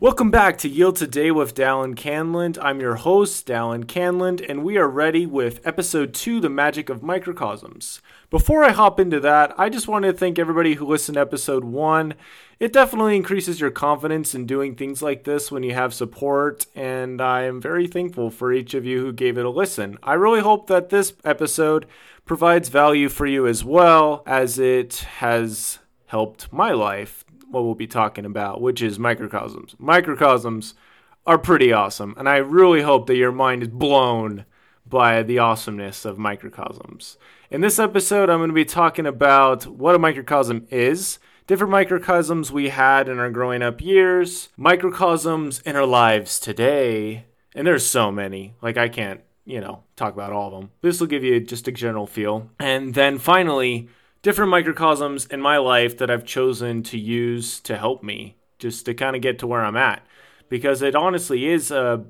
Welcome 0.00 0.30
back 0.30 0.56
to 0.60 0.68
Yield 0.70 0.96
Today 0.96 1.30
with 1.30 1.54
Dallin 1.54 1.94
Canland. 1.94 2.56
I'm 2.62 2.80
your 2.80 2.94
host, 2.94 3.46
Dallin 3.46 3.84
Canland, 3.84 4.42
and 4.48 4.64
we 4.64 4.78
are 4.78 4.88
ready 4.88 5.26
with 5.26 5.60
episode 5.66 6.14
two, 6.14 6.40
The 6.40 6.48
Magic 6.48 6.88
of 6.88 7.02
Microcosms. 7.02 8.00
Before 8.30 8.64
I 8.64 8.70
hop 8.70 8.98
into 8.98 9.20
that, 9.20 9.52
I 9.58 9.68
just 9.68 9.88
want 9.88 10.06
to 10.06 10.14
thank 10.14 10.38
everybody 10.38 10.72
who 10.72 10.86
listened 10.86 11.16
to 11.16 11.20
episode 11.20 11.64
one. 11.64 12.14
It 12.58 12.72
definitely 12.72 13.14
increases 13.14 13.60
your 13.60 13.70
confidence 13.70 14.34
in 14.34 14.46
doing 14.46 14.74
things 14.74 15.02
like 15.02 15.24
this 15.24 15.52
when 15.52 15.64
you 15.64 15.74
have 15.74 15.92
support, 15.92 16.64
and 16.74 17.20
I 17.20 17.42
am 17.42 17.60
very 17.60 17.86
thankful 17.86 18.30
for 18.30 18.54
each 18.54 18.72
of 18.72 18.86
you 18.86 19.02
who 19.02 19.12
gave 19.12 19.36
it 19.36 19.44
a 19.44 19.50
listen. 19.50 19.98
I 20.02 20.14
really 20.14 20.40
hope 20.40 20.66
that 20.68 20.88
this 20.88 21.12
episode 21.26 21.84
provides 22.24 22.70
value 22.70 23.10
for 23.10 23.26
you 23.26 23.46
as 23.46 23.66
well, 23.66 24.22
as 24.24 24.58
it 24.58 24.94
has 25.18 25.78
helped 26.06 26.50
my 26.50 26.72
life 26.72 27.22
what 27.50 27.64
we'll 27.64 27.74
be 27.74 27.86
talking 27.86 28.24
about, 28.24 28.60
which 28.60 28.82
is 28.82 28.98
microcosms. 28.98 29.74
Microcosms 29.78 30.74
are 31.26 31.38
pretty 31.38 31.72
awesome, 31.72 32.14
and 32.16 32.28
I 32.28 32.36
really 32.36 32.82
hope 32.82 33.06
that 33.06 33.16
your 33.16 33.32
mind 33.32 33.62
is 33.62 33.68
blown 33.68 34.44
by 34.86 35.22
the 35.22 35.38
awesomeness 35.38 36.04
of 36.04 36.18
microcosms. 36.18 37.18
In 37.50 37.60
this 37.60 37.78
episode, 37.78 38.30
I'm 38.30 38.38
going 38.38 38.50
to 38.50 38.54
be 38.54 38.64
talking 38.64 39.06
about 39.06 39.66
what 39.66 39.94
a 39.94 39.98
microcosm 39.98 40.66
is, 40.70 41.18
different 41.46 41.70
microcosms 41.70 42.50
we 42.50 42.68
had 42.68 43.08
in 43.08 43.18
our 43.18 43.30
growing 43.30 43.62
up 43.62 43.80
years, 43.80 44.48
microcosms 44.56 45.60
in 45.60 45.76
our 45.76 45.86
lives 45.86 46.40
today, 46.40 47.26
and 47.54 47.66
there's 47.66 47.84
so 47.84 48.10
many. 48.10 48.54
Like, 48.62 48.76
I 48.76 48.88
can't, 48.88 49.20
you 49.44 49.60
know, 49.60 49.82
talk 49.96 50.14
about 50.14 50.32
all 50.32 50.54
of 50.54 50.60
them. 50.60 50.70
This 50.80 51.00
will 51.00 51.08
give 51.08 51.24
you 51.24 51.40
just 51.40 51.68
a 51.68 51.72
general 51.72 52.06
feel. 52.06 52.50
And 52.58 52.94
then 52.94 53.18
finally, 53.18 53.88
different 54.22 54.50
microcosms 54.50 55.26
in 55.26 55.40
my 55.40 55.58
life 55.58 55.96
that 55.98 56.10
I've 56.10 56.24
chosen 56.24 56.82
to 56.84 56.98
use 56.98 57.60
to 57.60 57.76
help 57.76 58.02
me 58.02 58.36
just 58.58 58.84
to 58.86 58.94
kind 58.94 59.16
of 59.16 59.22
get 59.22 59.38
to 59.40 59.46
where 59.46 59.64
I'm 59.64 59.76
at. 59.76 60.06
Because 60.48 60.82
it 60.82 60.94
honestly 60.94 61.46
is 61.46 61.70
a, 61.70 62.04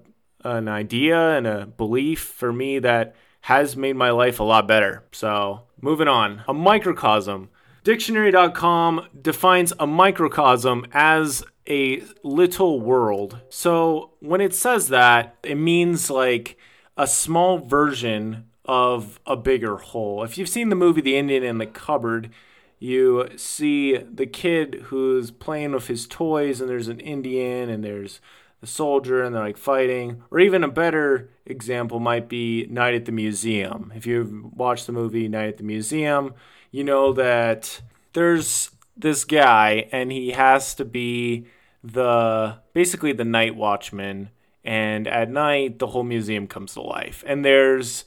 an 0.44 0.68
idea 0.68 1.36
and 1.36 1.46
a 1.46 1.66
belief 1.66 2.20
for 2.20 2.52
me 2.52 2.78
that 2.80 3.14
has 3.42 3.76
made 3.76 3.96
my 3.96 4.10
life 4.10 4.40
a 4.40 4.44
lot 4.44 4.66
better. 4.68 5.04
So, 5.12 5.62
moving 5.80 6.08
on. 6.08 6.42
A 6.46 6.54
microcosm. 6.54 7.48
Dictionary.com 7.84 9.06
defines 9.20 9.72
a 9.78 9.86
microcosm 9.86 10.86
as 10.92 11.42
a 11.68 12.02
little 12.22 12.80
world. 12.80 13.40
So, 13.48 14.12
when 14.20 14.40
it 14.40 14.54
says 14.54 14.88
that, 14.88 15.36
it 15.42 15.54
means 15.54 16.10
like 16.10 16.58
a 16.96 17.06
small 17.06 17.58
version 17.58 18.49
of 18.70 19.18
a 19.26 19.34
bigger 19.34 19.78
whole. 19.78 20.22
If 20.22 20.38
you've 20.38 20.48
seen 20.48 20.68
the 20.68 20.76
movie 20.76 21.00
The 21.00 21.16
Indian 21.16 21.42
in 21.42 21.58
the 21.58 21.66
Cupboard, 21.66 22.30
you 22.78 23.28
see 23.34 23.96
the 23.96 24.26
kid 24.26 24.82
who's 24.84 25.32
playing 25.32 25.72
with 25.72 25.88
his 25.88 26.06
toys, 26.06 26.60
and 26.60 26.70
there's 26.70 26.86
an 26.86 27.00
Indian, 27.00 27.68
and 27.68 27.82
there's 27.82 28.20
the 28.60 28.68
soldier, 28.68 29.24
and 29.24 29.34
they're 29.34 29.42
like 29.42 29.56
fighting. 29.56 30.22
Or 30.30 30.38
even 30.38 30.62
a 30.62 30.68
better 30.68 31.30
example 31.46 31.98
might 31.98 32.28
be 32.28 32.68
Night 32.70 32.94
at 32.94 33.06
the 33.06 33.12
Museum. 33.12 33.92
If 33.96 34.06
you've 34.06 34.54
watched 34.54 34.86
the 34.86 34.92
movie 34.92 35.26
Night 35.26 35.48
at 35.48 35.56
the 35.56 35.64
Museum, 35.64 36.34
you 36.70 36.84
know 36.84 37.12
that 37.14 37.82
there's 38.12 38.70
this 38.96 39.24
guy, 39.24 39.88
and 39.90 40.12
he 40.12 40.30
has 40.30 40.76
to 40.76 40.84
be 40.84 41.48
the 41.82 42.58
basically 42.72 43.12
the 43.12 43.24
night 43.24 43.56
watchman. 43.56 44.30
And 44.62 45.08
at 45.08 45.28
night, 45.28 45.80
the 45.80 45.88
whole 45.88 46.04
museum 46.04 46.46
comes 46.46 46.74
to 46.74 46.82
life. 46.82 47.24
And 47.26 47.44
there's 47.44 48.04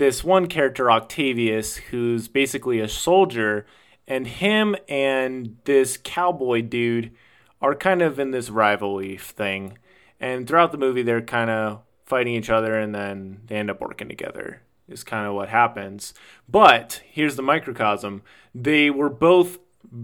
this 0.00 0.24
one 0.24 0.46
character, 0.46 0.90
Octavius, 0.90 1.76
who's 1.76 2.26
basically 2.26 2.80
a 2.80 2.88
soldier, 2.88 3.66
and 4.08 4.26
him 4.26 4.74
and 4.88 5.58
this 5.64 5.98
cowboy 6.02 6.62
dude 6.62 7.12
are 7.60 7.74
kind 7.74 8.00
of 8.00 8.18
in 8.18 8.30
this 8.30 8.48
rivalry 8.48 9.18
thing. 9.18 9.76
And 10.18 10.48
throughout 10.48 10.72
the 10.72 10.78
movie, 10.78 11.02
they're 11.02 11.20
kind 11.20 11.50
of 11.50 11.82
fighting 12.06 12.32
each 12.32 12.48
other, 12.48 12.78
and 12.78 12.94
then 12.94 13.42
they 13.46 13.56
end 13.56 13.70
up 13.70 13.82
working 13.82 14.08
together. 14.08 14.62
Is 14.88 15.04
kind 15.04 15.28
of 15.28 15.34
what 15.34 15.50
happens. 15.50 16.14
But 16.48 17.02
here's 17.04 17.36
the 17.36 17.42
microcosm: 17.42 18.22
they 18.54 18.88
were 18.88 19.10
both 19.10 19.58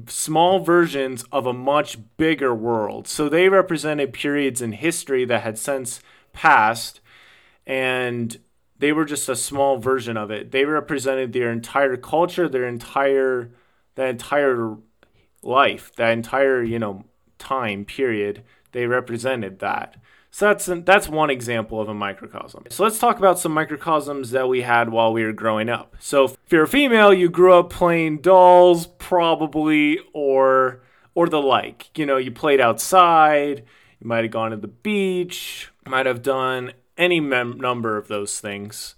small 0.08 0.60
versions 0.60 1.24
of 1.32 1.46
a 1.46 1.54
much 1.54 1.96
bigger 2.18 2.54
world. 2.54 3.08
So 3.08 3.30
they 3.30 3.48
represented 3.48 4.12
periods 4.12 4.60
in 4.60 4.72
history 4.72 5.24
that 5.24 5.42
had 5.42 5.58
since 5.58 6.00
passed, 6.34 7.00
and 7.66 8.36
they 8.78 8.92
were 8.92 9.04
just 9.04 9.28
a 9.28 9.36
small 9.36 9.78
version 9.78 10.16
of 10.16 10.30
it. 10.30 10.50
They 10.50 10.64
represented 10.64 11.32
their 11.32 11.50
entire 11.50 11.96
culture, 11.96 12.48
their 12.48 12.66
entire 12.66 13.50
that 13.94 14.08
entire 14.08 14.76
life, 15.42 15.90
that 15.96 16.10
entire, 16.10 16.62
you 16.62 16.78
know, 16.78 17.04
time 17.38 17.84
period. 17.84 18.42
They 18.72 18.86
represented 18.86 19.60
that. 19.60 19.96
So 20.30 20.46
that's 20.46 20.66
that's 20.84 21.08
one 21.08 21.30
example 21.30 21.80
of 21.80 21.88
a 21.88 21.94
microcosm. 21.94 22.64
So 22.68 22.84
let's 22.84 22.98
talk 22.98 23.18
about 23.18 23.38
some 23.38 23.52
microcosms 23.52 24.32
that 24.32 24.48
we 24.48 24.60
had 24.60 24.90
while 24.90 25.12
we 25.12 25.24
were 25.24 25.32
growing 25.32 25.70
up. 25.70 25.96
So 25.98 26.24
if 26.24 26.36
you're 26.50 26.64
a 26.64 26.68
female, 26.68 27.14
you 27.14 27.30
grew 27.30 27.54
up 27.54 27.70
playing 27.70 28.18
dolls 28.18 28.86
probably 28.86 29.98
or 30.12 30.82
or 31.14 31.28
the 31.30 31.40
like. 31.40 31.96
You 31.96 32.04
know, 32.04 32.18
you 32.18 32.30
played 32.30 32.60
outside, 32.60 33.64
you 33.98 34.06
might 34.06 34.24
have 34.24 34.30
gone 34.30 34.50
to 34.50 34.58
the 34.58 34.68
beach, 34.68 35.70
might 35.86 36.04
have 36.04 36.22
done 36.22 36.74
any 36.96 37.20
mem- 37.20 37.58
number 37.58 37.96
of 37.96 38.08
those 38.08 38.40
things. 38.40 38.94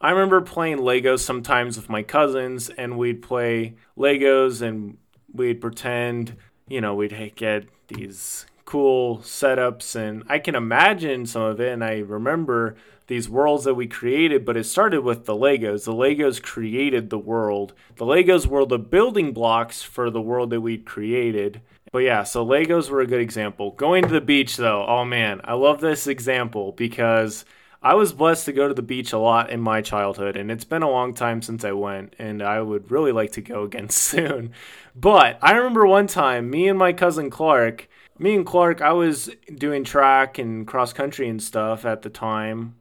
I 0.00 0.10
remember 0.10 0.40
playing 0.40 0.78
Legos 0.78 1.20
sometimes 1.20 1.76
with 1.76 1.88
my 1.88 2.02
cousins, 2.02 2.70
and 2.70 2.96
we'd 2.96 3.22
play 3.22 3.74
Legos 3.96 4.62
and 4.62 4.96
we'd 5.32 5.60
pretend, 5.60 6.36
you 6.68 6.80
know, 6.80 6.94
we'd 6.94 7.34
get 7.34 7.64
these 7.88 8.46
cool 8.64 9.18
setups. 9.18 9.96
And 9.96 10.22
I 10.28 10.38
can 10.38 10.54
imagine 10.54 11.26
some 11.26 11.42
of 11.42 11.60
it, 11.60 11.72
and 11.72 11.82
I 11.82 11.98
remember 11.98 12.76
these 13.08 13.28
worlds 13.28 13.64
that 13.64 13.74
we 13.74 13.86
created, 13.86 14.44
but 14.44 14.56
it 14.56 14.64
started 14.64 15.00
with 15.00 15.24
the 15.24 15.34
Legos. 15.34 15.84
The 15.84 15.94
Legos 15.94 16.40
created 16.40 17.10
the 17.10 17.18
world. 17.18 17.72
The 17.96 18.04
Legos 18.04 18.46
were 18.46 18.66
the 18.66 18.78
building 18.78 19.32
blocks 19.32 19.82
for 19.82 20.10
the 20.10 20.20
world 20.20 20.50
that 20.50 20.60
we'd 20.60 20.84
created. 20.84 21.62
But 21.92 22.00
yeah, 22.00 22.22
so 22.24 22.44
Legos 22.44 22.90
were 22.90 23.00
a 23.00 23.06
good 23.06 23.20
example. 23.20 23.70
Going 23.72 24.02
to 24.04 24.12
the 24.12 24.20
beach, 24.20 24.56
though, 24.56 24.84
oh 24.86 25.04
man, 25.04 25.40
I 25.44 25.54
love 25.54 25.80
this 25.80 26.06
example 26.06 26.72
because 26.72 27.44
I 27.82 27.94
was 27.94 28.12
blessed 28.12 28.46
to 28.46 28.52
go 28.52 28.68
to 28.68 28.74
the 28.74 28.82
beach 28.82 29.12
a 29.12 29.18
lot 29.18 29.50
in 29.50 29.60
my 29.60 29.80
childhood, 29.80 30.36
and 30.36 30.50
it's 30.50 30.64
been 30.64 30.82
a 30.82 30.90
long 30.90 31.14
time 31.14 31.42
since 31.42 31.64
I 31.64 31.72
went, 31.72 32.14
and 32.18 32.42
I 32.42 32.60
would 32.60 32.90
really 32.90 33.12
like 33.12 33.32
to 33.32 33.40
go 33.40 33.62
again 33.64 33.88
soon. 33.88 34.52
But 34.94 35.38
I 35.40 35.52
remember 35.52 35.86
one 35.86 36.08
time, 36.08 36.50
me 36.50 36.68
and 36.68 36.78
my 36.78 36.92
cousin 36.92 37.30
Clark, 37.30 37.88
me 38.18 38.34
and 38.34 38.44
Clark, 38.44 38.82
I 38.82 38.92
was 38.92 39.30
doing 39.54 39.84
track 39.84 40.38
and 40.38 40.66
cross 40.66 40.92
country 40.92 41.28
and 41.28 41.42
stuff 41.42 41.84
at 41.84 42.02
the 42.02 42.10
time, 42.10 42.74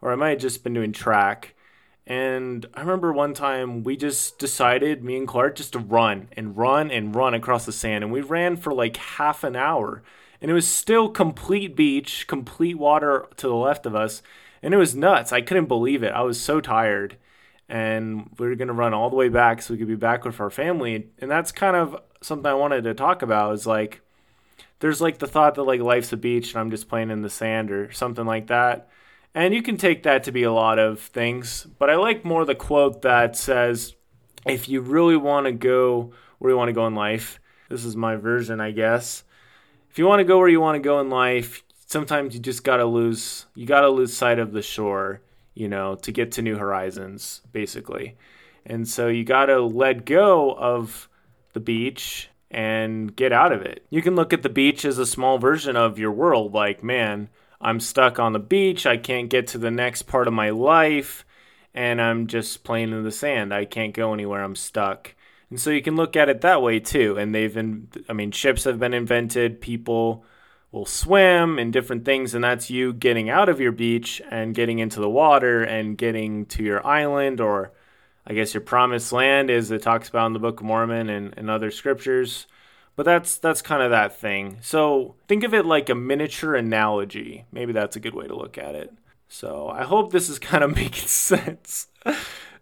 or 0.00 0.12
I 0.12 0.16
might 0.16 0.30
have 0.30 0.38
just 0.38 0.62
been 0.62 0.74
doing 0.74 0.92
track 0.92 1.53
and 2.06 2.66
I 2.74 2.80
remember 2.80 3.12
one 3.12 3.32
time 3.32 3.82
we 3.82 3.96
just 3.96 4.38
decided, 4.38 5.02
me 5.02 5.16
and 5.16 5.26
Clark, 5.26 5.56
just 5.56 5.72
to 5.72 5.78
run 5.78 6.28
and 6.32 6.56
run 6.56 6.90
and 6.90 7.14
run 7.14 7.32
across 7.32 7.64
the 7.64 7.72
sand. 7.72 8.04
And 8.04 8.12
we 8.12 8.20
ran 8.20 8.56
for 8.56 8.74
like 8.74 8.96
half 8.98 9.42
an 9.42 9.56
hour. 9.56 10.02
And 10.40 10.50
it 10.50 10.54
was 10.54 10.68
still 10.68 11.08
complete 11.08 11.74
beach, 11.74 12.26
complete 12.26 12.74
water 12.74 13.26
to 13.38 13.48
the 13.48 13.54
left 13.54 13.86
of 13.86 13.94
us. 13.94 14.20
And 14.62 14.74
it 14.74 14.76
was 14.76 14.94
nuts. 14.94 15.32
I 15.32 15.40
couldn't 15.40 15.66
believe 15.66 16.02
it. 16.02 16.12
I 16.12 16.20
was 16.20 16.38
so 16.38 16.60
tired. 16.60 17.16
And 17.70 18.28
we 18.38 18.48
were 18.48 18.54
going 18.54 18.68
to 18.68 18.74
run 18.74 18.92
all 18.92 19.08
the 19.08 19.16
way 19.16 19.30
back 19.30 19.62
so 19.62 19.72
we 19.72 19.78
could 19.78 19.88
be 19.88 19.94
back 19.94 20.26
with 20.26 20.38
our 20.40 20.50
family. 20.50 21.08
And 21.18 21.30
that's 21.30 21.52
kind 21.52 21.74
of 21.74 21.96
something 22.20 22.46
I 22.46 22.54
wanted 22.54 22.84
to 22.84 22.92
talk 22.92 23.22
about 23.22 23.54
is 23.54 23.66
like, 23.66 24.02
there's 24.80 25.00
like 25.00 25.18
the 25.18 25.26
thought 25.26 25.54
that 25.54 25.62
like 25.62 25.80
life's 25.80 26.12
a 26.12 26.18
beach 26.18 26.52
and 26.52 26.60
I'm 26.60 26.70
just 26.70 26.90
playing 26.90 27.10
in 27.10 27.22
the 27.22 27.30
sand 27.30 27.70
or 27.70 27.90
something 27.92 28.26
like 28.26 28.48
that. 28.48 28.90
And 29.34 29.52
you 29.52 29.62
can 29.62 29.76
take 29.76 30.04
that 30.04 30.22
to 30.24 30.32
be 30.32 30.44
a 30.44 30.52
lot 30.52 30.78
of 30.78 31.00
things, 31.00 31.66
but 31.78 31.90
I 31.90 31.96
like 31.96 32.24
more 32.24 32.44
the 32.44 32.54
quote 32.54 33.02
that 33.02 33.36
says, 33.36 33.94
if 34.46 34.68
you 34.68 34.80
really 34.80 35.16
want 35.16 35.46
to 35.46 35.52
go 35.52 36.12
where 36.38 36.52
you 36.52 36.56
want 36.56 36.68
to 36.68 36.72
go 36.72 36.86
in 36.86 36.94
life, 36.94 37.40
this 37.68 37.84
is 37.84 37.96
my 37.96 38.14
version, 38.14 38.60
I 38.60 38.70
guess. 38.70 39.24
If 39.90 39.98
you 39.98 40.06
want 40.06 40.20
to 40.20 40.24
go 40.24 40.38
where 40.38 40.48
you 40.48 40.60
want 40.60 40.76
to 40.76 40.80
go 40.80 41.00
in 41.00 41.10
life, 41.10 41.64
sometimes 41.86 42.34
you 42.34 42.40
just 42.40 42.62
got 42.62 42.76
to 42.76 42.84
lose 42.84 43.46
you 43.54 43.66
got 43.66 43.80
to 43.80 43.88
lose 43.88 44.16
sight 44.16 44.38
of 44.38 44.52
the 44.52 44.62
shore, 44.62 45.20
you 45.54 45.68
know, 45.68 45.96
to 45.96 46.12
get 46.12 46.32
to 46.32 46.42
new 46.42 46.56
horizons, 46.56 47.42
basically. 47.52 48.16
And 48.66 48.88
so 48.88 49.08
you 49.08 49.24
got 49.24 49.46
to 49.46 49.60
let 49.62 50.04
go 50.04 50.52
of 50.54 51.08
the 51.54 51.60
beach 51.60 52.28
and 52.50 53.14
get 53.14 53.32
out 53.32 53.52
of 53.52 53.62
it. 53.62 53.84
You 53.90 54.00
can 54.00 54.14
look 54.14 54.32
at 54.32 54.42
the 54.42 54.48
beach 54.48 54.84
as 54.84 54.98
a 54.98 55.06
small 55.06 55.38
version 55.38 55.76
of 55.76 55.98
your 55.98 56.12
world 56.12 56.54
like, 56.54 56.84
man, 56.84 57.28
I'm 57.64 57.80
stuck 57.80 58.18
on 58.18 58.34
the 58.34 58.38
beach. 58.38 58.86
I 58.86 58.98
can't 58.98 59.30
get 59.30 59.48
to 59.48 59.58
the 59.58 59.70
next 59.70 60.02
part 60.02 60.28
of 60.28 60.34
my 60.34 60.50
life. 60.50 61.24
And 61.72 62.00
I'm 62.00 62.26
just 62.26 62.62
playing 62.62 62.92
in 62.92 63.02
the 63.02 63.10
sand. 63.10 63.52
I 63.52 63.64
can't 63.64 63.94
go 63.94 64.12
anywhere. 64.12 64.44
I'm 64.44 64.54
stuck. 64.54 65.14
And 65.50 65.58
so 65.58 65.70
you 65.70 65.82
can 65.82 65.96
look 65.96 66.14
at 66.14 66.28
it 66.28 66.42
that 66.42 66.62
way 66.62 66.78
too. 66.78 67.16
And 67.16 67.34
they've 67.34 67.52
been, 67.52 67.88
I 68.08 68.12
mean, 68.12 68.30
ships 68.30 68.64
have 68.64 68.78
been 68.78 68.94
invented. 68.94 69.60
People 69.60 70.24
will 70.72 70.86
swim 70.86 71.58
and 71.58 71.72
different 71.72 72.04
things. 72.04 72.34
And 72.34 72.44
that's 72.44 72.70
you 72.70 72.92
getting 72.92 73.30
out 73.30 73.48
of 73.48 73.60
your 73.60 73.72
beach 73.72 74.20
and 74.30 74.54
getting 74.54 74.78
into 74.78 75.00
the 75.00 75.08
water 75.08 75.62
and 75.62 75.96
getting 75.96 76.46
to 76.46 76.62
your 76.62 76.86
island 76.86 77.40
or 77.40 77.72
I 78.26 78.34
guess 78.34 78.54
your 78.54 78.62
promised 78.62 79.12
land, 79.12 79.50
as 79.50 79.70
it 79.70 79.82
talks 79.82 80.08
about 80.08 80.26
in 80.26 80.32
the 80.32 80.38
Book 80.38 80.60
of 80.60 80.66
Mormon 80.66 81.10
and, 81.10 81.34
and 81.36 81.50
other 81.50 81.70
scriptures. 81.70 82.46
But 82.96 83.06
that's 83.06 83.36
that's 83.38 83.62
kind 83.62 83.82
of 83.82 83.90
that 83.90 84.18
thing. 84.18 84.58
So 84.60 85.16
think 85.26 85.42
of 85.42 85.52
it 85.52 85.66
like 85.66 85.88
a 85.88 85.94
miniature 85.94 86.54
analogy. 86.54 87.44
Maybe 87.50 87.72
that's 87.72 87.96
a 87.96 88.00
good 88.00 88.14
way 88.14 88.26
to 88.26 88.36
look 88.36 88.56
at 88.56 88.74
it. 88.74 88.92
So 89.28 89.68
I 89.68 89.82
hope 89.82 90.12
this 90.12 90.28
is 90.28 90.38
kind 90.38 90.62
of 90.62 90.74
making 90.76 91.08
sense. 91.08 91.88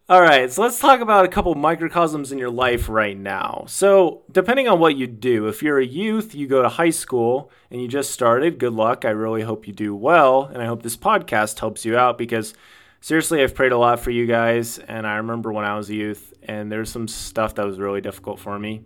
All 0.08 0.20
right, 0.20 0.52
so 0.52 0.62
let's 0.62 0.80
talk 0.80 1.00
about 1.00 1.24
a 1.24 1.28
couple 1.28 1.54
microcosms 1.54 2.32
in 2.32 2.38
your 2.38 2.50
life 2.50 2.88
right 2.88 3.16
now. 3.16 3.64
So, 3.68 4.22
depending 4.30 4.66
on 4.66 4.80
what 4.80 4.96
you 4.96 5.06
do, 5.06 5.46
if 5.46 5.62
you're 5.62 5.78
a 5.78 5.86
youth, 5.86 6.34
you 6.34 6.48
go 6.48 6.60
to 6.60 6.68
high 6.68 6.90
school 6.90 7.50
and 7.70 7.80
you 7.80 7.86
just 7.86 8.10
started, 8.10 8.58
good 8.58 8.72
luck. 8.72 9.04
I 9.04 9.10
really 9.10 9.42
hope 9.42 9.66
you 9.66 9.72
do 9.72 9.94
well. 9.94 10.50
And 10.52 10.60
I 10.60 10.66
hope 10.66 10.82
this 10.82 10.96
podcast 10.96 11.60
helps 11.60 11.84
you 11.84 11.96
out 11.96 12.18
because 12.18 12.52
seriously, 13.00 13.42
I've 13.42 13.54
prayed 13.54 13.72
a 13.72 13.78
lot 13.78 14.00
for 14.00 14.10
you 14.10 14.26
guys. 14.26 14.78
And 14.78 15.06
I 15.06 15.14
remember 15.16 15.52
when 15.52 15.64
I 15.64 15.76
was 15.76 15.88
a 15.88 15.94
youth 15.94 16.34
and 16.42 16.70
there's 16.70 16.90
some 16.90 17.06
stuff 17.06 17.54
that 17.54 17.64
was 17.64 17.78
really 17.78 18.00
difficult 18.00 18.40
for 18.40 18.58
me. 18.58 18.82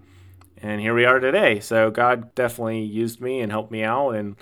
And 0.62 0.80
here 0.80 0.94
we 0.94 1.04
are 1.04 1.20
today. 1.20 1.60
So, 1.60 1.90
God 1.90 2.34
definitely 2.34 2.82
used 2.82 3.20
me 3.20 3.40
and 3.40 3.52
helped 3.52 3.70
me 3.70 3.82
out 3.82 4.10
and 4.10 4.36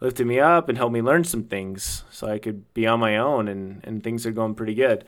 lifted 0.00 0.26
me 0.26 0.38
up 0.38 0.68
and 0.68 0.76
helped 0.76 0.92
me 0.92 1.02
learn 1.02 1.24
some 1.24 1.44
things 1.44 2.04
so 2.10 2.26
I 2.26 2.38
could 2.38 2.72
be 2.74 2.86
on 2.86 3.00
my 3.00 3.16
own 3.16 3.48
and, 3.48 3.80
and 3.84 4.02
things 4.02 4.26
are 4.26 4.32
going 4.32 4.54
pretty 4.54 4.74
good. 4.74 5.04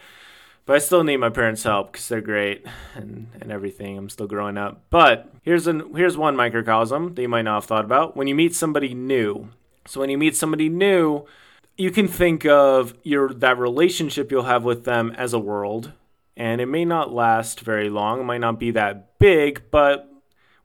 But 0.69 0.77
I 0.77 0.79
still 0.81 1.03
need 1.03 1.17
my 1.17 1.31
parents' 1.31 1.62
help 1.62 1.93
because 1.93 2.09
they're 2.09 2.21
great 2.21 2.67
and, 2.95 3.29
and 3.41 3.50
everything. 3.50 3.97
I'm 3.97 4.11
still 4.11 4.27
growing 4.27 4.59
up. 4.59 4.83
But 4.91 5.33
here's 5.43 5.67
an 5.67 5.95
here's 5.95 6.17
one 6.17 6.37
microcosm 6.37 7.15
that 7.15 7.23
you 7.23 7.29
might 7.29 7.43
not 7.43 7.55
have 7.55 7.65
thought 7.65 7.87
about. 7.87 8.17
When 8.19 8.27
you 8.27 8.35
meet 8.35 8.55
somebody 8.55 8.93
new. 8.93 9.49
So 9.87 10.00
when 10.00 10.11
you 10.11 10.19
meet 10.19 10.37
somebody 10.37 10.69
new, 10.69 11.25
you 11.79 11.91
can 11.91 12.06
think 12.06 12.45
of 12.45 12.93
your 13.03 13.33
that 13.33 13.56
relationship 13.56 14.31
you'll 14.31 14.43
have 14.43 14.65
with 14.65 14.85
them 14.85 15.11
as 15.17 15.33
a 15.33 15.39
world. 15.39 15.93
And 16.37 16.61
it 16.61 16.67
may 16.67 16.85
not 16.85 17.15
last 17.15 17.61
very 17.61 17.89
long. 17.89 18.21
It 18.21 18.25
might 18.25 18.43
not 18.43 18.61
be 18.61 18.71
that 18.73 19.19
big, 19.19 19.62
but 19.71 20.06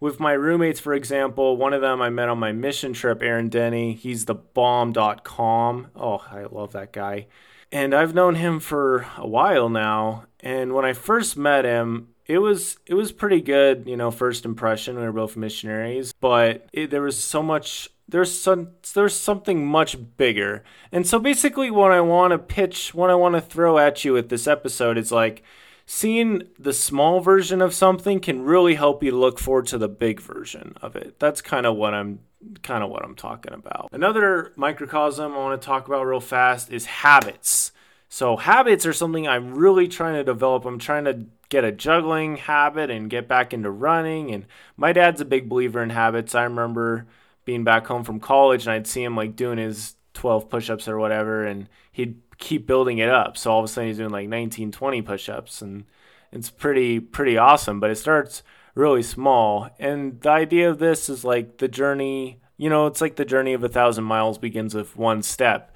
with 0.03 0.19
my 0.19 0.33
roommates, 0.33 0.79
for 0.79 0.93
example, 0.93 1.57
one 1.57 1.73
of 1.73 1.81
them 1.81 2.01
I 2.01 2.09
met 2.09 2.29
on 2.29 2.37
my 2.37 2.51
mission 2.51 2.93
trip, 2.93 3.21
Aaron 3.21 3.49
Denny. 3.49 3.93
He's 3.93 4.25
the 4.25 4.35
bomb.com. 4.35 5.87
Oh, 5.95 6.23
I 6.29 6.43
love 6.43 6.73
that 6.73 6.91
guy 6.91 7.27
and 7.73 7.95
I've 7.95 8.13
known 8.13 8.35
him 8.35 8.59
for 8.59 9.07
a 9.17 9.27
while 9.27 9.67
now. 9.67 10.25
And 10.41 10.73
when 10.73 10.85
I 10.85 10.93
first 10.93 11.35
met 11.35 11.65
him, 11.65 12.09
it 12.27 12.37
was 12.37 12.77
it 12.85 12.93
was 12.93 13.11
pretty 13.11 13.41
good, 13.41 13.85
you 13.87 13.97
know, 13.97 14.11
first 14.11 14.45
impression. 14.45 14.95
We 14.95 15.01
were 15.01 15.11
both 15.11 15.35
missionaries, 15.35 16.13
but 16.21 16.67
it, 16.71 16.91
there 16.91 17.01
was 17.01 17.21
so 17.21 17.41
much. 17.41 17.89
There's 18.07 18.37
some 18.37 18.69
there's 18.93 19.15
something 19.15 19.65
much 19.65 19.97
bigger. 20.17 20.63
And 20.91 21.05
so 21.05 21.19
basically, 21.19 21.71
what 21.71 21.91
I 21.91 21.99
want 21.99 22.31
to 22.31 22.37
pitch, 22.37 22.93
what 22.93 23.09
I 23.09 23.15
want 23.15 23.35
to 23.35 23.41
throw 23.41 23.79
at 23.79 24.05
you 24.05 24.13
with 24.13 24.29
this 24.29 24.47
episode 24.47 24.97
is 24.97 25.11
like 25.11 25.43
seeing 25.85 26.43
the 26.57 26.73
small 26.73 27.19
version 27.19 27.61
of 27.61 27.73
something 27.73 28.19
can 28.19 28.43
really 28.43 28.75
help 28.75 29.03
you 29.03 29.11
look 29.11 29.39
forward 29.39 29.67
to 29.67 29.77
the 29.77 29.89
big 29.89 30.19
version 30.19 30.75
of 30.81 30.95
it. 30.95 31.19
That's 31.19 31.41
kind 31.41 31.65
of 31.65 31.75
what 31.75 31.93
I'm 31.93 32.19
kind 32.61 32.83
of 32.83 32.89
what 32.89 33.03
I'm 33.03 33.15
talking 33.15 33.53
about. 33.53 33.89
Another 33.91 34.53
microcosm 34.55 35.33
I 35.33 35.37
want 35.37 35.61
to 35.61 35.65
talk 35.65 35.87
about 35.87 36.05
real 36.05 36.19
fast 36.19 36.71
is 36.71 36.85
habits. 36.85 37.71
So 38.09 38.37
habits 38.37 38.85
are 38.85 38.93
something 38.93 39.27
I'm 39.27 39.55
really 39.55 39.87
trying 39.87 40.15
to 40.15 40.23
develop. 40.23 40.65
I'm 40.65 40.79
trying 40.79 41.05
to 41.05 41.25
get 41.49 41.63
a 41.63 41.71
juggling 41.71 42.37
habit 42.37 42.89
and 42.89 43.09
get 43.09 43.27
back 43.27 43.53
into 43.53 43.69
running 43.69 44.31
and 44.31 44.45
my 44.75 44.91
dad's 44.91 45.21
a 45.21 45.25
big 45.25 45.47
believer 45.47 45.83
in 45.83 45.89
habits. 45.89 46.35
I 46.35 46.43
remember 46.43 47.05
being 47.45 47.63
back 47.63 47.87
home 47.87 48.03
from 48.03 48.19
college 48.19 48.65
and 48.65 48.73
I'd 48.73 48.87
see 48.87 49.03
him 49.03 49.15
like 49.15 49.35
doing 49.35 49.57
his 49.57 49.95
12 50.13 50.49
push-ups 50.49 50.87
or 50.87 50.97
whatever 50.97 51.45
and 51.45 51.69
he'd 51.91 52.21
keep 52.43 52.67
building 52.67 52.97
it 52.97 53.09
up. 53.09 53.37
So 53.37 53.51
all 53.51 53.59
of 53.59 53.65
a 53.65 53.67
sudden 53.67 53.87
he's 53.87 53.97
doing 53.97 54.11
like 54.11 54.27
19, 54.27 54.71
20 54.71 55.01
push-ups 55.01 55.61
and 55.61 55.85
it's 56.31 56.49
pretty 56.49 56.99
pretty 56.99 57.37
awesome, 57.37 57.79
but 57.79 57.89
it 57.89 57.95
starts 57.95 58.43
really 58.75 59.03
small. 59.03 59.69
And 59.79 60.19
the 60.21 60.29
idea 60.29 60.69
of 60.69 60.79
this 60.79 61.09
is 61.09 61.23
like 61.23 61.57
the 61.57 61.67
journey, 61.67 62.41
you 62.57 62.69
know, 62.69 62.87
it's 62.87 63.01
like 63.01 63.15
the 63.15 63.25
journey 63.25 63.53
of 63.53 63.63
a 63.63 63.69
thousand 63.69 64.03
miles 64.03 64.37
begins 64.37 64.75
with 64.75 64.97
one 64.97 65.23
step. 65.23 65.73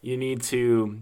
You 0.00 0.16
need 0.16 0.42
to 0.44 1.00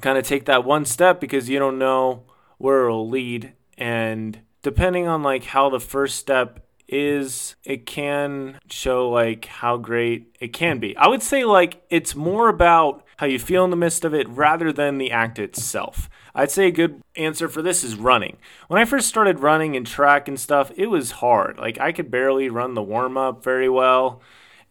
kind 0.00 0.18
of 0.18 0.26
take 0.26 0.46
that 0.46 0.64
one 0.64 0.84
step 0.84 1.20
because 1.20 1.48
you 1.48 1.58
don't 1.58 1.78
know 1.78 2.24
where 2.56 2.86
it'll 2.86 3.08
lead. 3.08 3.52
And 3.76 4.40
depending 4.62 5.06
on 5.06 5.22
like 5.22 5.44
how 5.44 5.68
the 5.70 5.80
first 5.80 6.16
step 6.16 6.66
is 6.88 7.54
it 7.64 7.84
can 7.84 8.58
show 8.70 9.10
like 9.10 9.44
how 9.44 9.76
great 9.76 10.36
it 10.40 10.54
can 10.54 10.78
be. 10.78 10.96
I 10.96 11.06
would 11.06 11.22
say 11.22 11.44
like 11.44 11.82
it's 11.90 12.14
more 12.14 12.48
about 12.48 13.04
how 13.18 13.26
you 13.26 13.38
feel 13.38 13.64
in 13.64 13.70
the 13.70 13.76
midst 13.76 14.04
of 14.04 14.14
it 14.14 14.28
rather 14.28 14.72
than 14.72 14.98
the 14.98 15.10
act 15.10 15.38
itself. 15.38 16.08
I'd 16.34 16.52
say 16.52 16.68
a 16.68 16.72
good 16.72 17.02
answer 17.16 17.48
for 17.48 17.62
this 17.62 17.82
is 17.82 17.96
running. 17.96 18.36
When 18.68 18.80
I 18.80 18.84
first 18.84 19.08
started 19.08 19.40
running 19.40 19.76
and 19.76 19.86
track 19.86 20.28
and 20.28 20.38
stuff, 20.38 20.70
it 20.76 20.86
was 20.86 21.10
hard. 21.10 21.58
Like 21.58 21.80
I 21.80 21.90
could 21.90 22.10
barely 22.10 22.48
run 22.48 22.74
the 22.74 22.82
warm 22.82 23.16
up 23.16 23.42
very 23.42 23.68
well, 23.68 24.22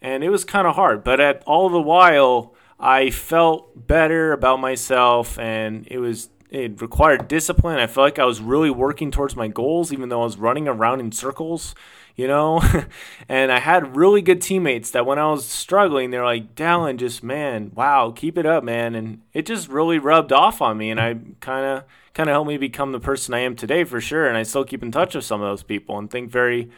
and 0.02 0.24
it 0.24 0.30
was 0.30 0.46
kind 0.46 0.66
of 0.66 0.76
hard. 0.76 1.04
But 1.04 1.20
at 1.20 1.44
all 1.46 1.70
the 1.70 1.82
while, 1.82 2.56
I 2.80 3.10
felt 3.10 3.88
better 3.88 4.32
about 4.32 4.62
myself, 4.62 5.38
and 5.38 5.86
it 5.92 6.00
was 6.00 6.30
it 6.50 6.82
required 6.82 7.28
discipline. 7.28 7.80
I 7.80 7.88
felt 7.88 8.06
like 8.06 8.20
I 8.20 8.26
was 8.26 8.40
really 8.40 8.70
working 8.70 9.12
towards 9.12 9.36
my 9.36 9.50
goals, 9.50 9.92
even 9.92 10.08
though 10.08 10.22
I 10.22 10.26
was 10.26 10.38
running 10.38 10.70
around 10.70 11.02
in 11.02 11.12
circles 11.12 11.76
you 12.18 12.28
know? 12.28 12.62
and 13.30 13.50
I 13.52 13.60
had 13.60 13.96
really 13.96 14.22
good 14.22 14.42
teammates 14.42 14.92
that 14.92 15.06
when 15.06 15.20
I 15.20 15.32
was 15.32 15.46
struggling, 15.46 16.10
they're 16.10 16.26
like, 16.26 16.56
Dallin, 16.56 16.98
just 16.98 17.24
man, 17.24 17.72
wow, 17.74 18.12
keep 18.14 18.38
it 18.38 18.46
up, 18.46 18.64
man. 18.64 18.96
And 18.96 19.22
it 19.34 19.46
just 19.46 19.70
really 19.70 20.00
rubbed 20.00 20.34
off 20.34 20.62
on 20.62 20.78
me. 20.78 20.90
And 20.90 21.00
I 21.00 21.16
kind 21.40 21.66
of, 21.66 21.84
kind 22.14 22.30
of 22.30 22.34
helped 22.34 22.50
me 22.50 22.58
become 22.58 22.92
the 22.92 23.00
person 23.00 23.34
I 23.34 23.40
am 23.40 23.56
today 23.56 23.86
for 23.86 24.02
sure. 24.02 24.28
And 24.28 24.36
I 24.36 24.44
still 24.44 24.66
keep 24.66 24.84
in 24.84 24.92
touch 24.92 25.16
with 25.16 25.24
some 25.24 25.42
of 25.42 25.48
those 25.48 25.64
people 25.64 25.98
and 25.98 26.10
think 26.10 26.30
very 26.30 26.70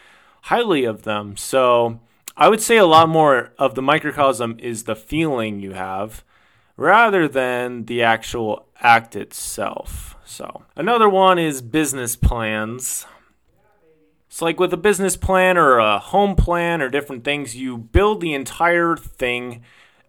highly 0.44 0.84
of 0.84 1.04
them. 1.04 1.38
So 1.38 2.00
I 2.38 2.50
would 2.50 2.62
say 2.62 2.78
a 2.78 2.86
lot 2.86 3.10
more 3.10 3.54
of 3.58 3.76
the 3.76 3.82
microcosm 3.82 4.58
is 4.60 4.84
the 4.84 4.96
feeling 4.96 5.60
you 5.60 5.72
have 5.74 6.24
rather 6.76 7.28
than 7.28 7.86
the 7.86 8.04
actual 8.04 8.66
act 8.82 9.16
itself. 9.16 10.16
So 10.26 10.64
another 10.76 11.10
one 11.10 11.40
is 11.40 11.62
business 11.62 12.16
plans. 12.16 13.06
Like 14.42 14.60
with 14.60 14.74
a 14.74 14.78
business 14.78 15.18
plan 15.18 15.58
or 15.58 15.78
a 15.78 16.00
home 16.00 16.36
plan 16.36 16.82
or 16.82 16.90
different 16.90 17.24
things, 17.24 17.56
you 17.56 17.78
build 17.78 18.22
the 18.22 18.34
entire 18.34 18.96
thing 18.96 19.64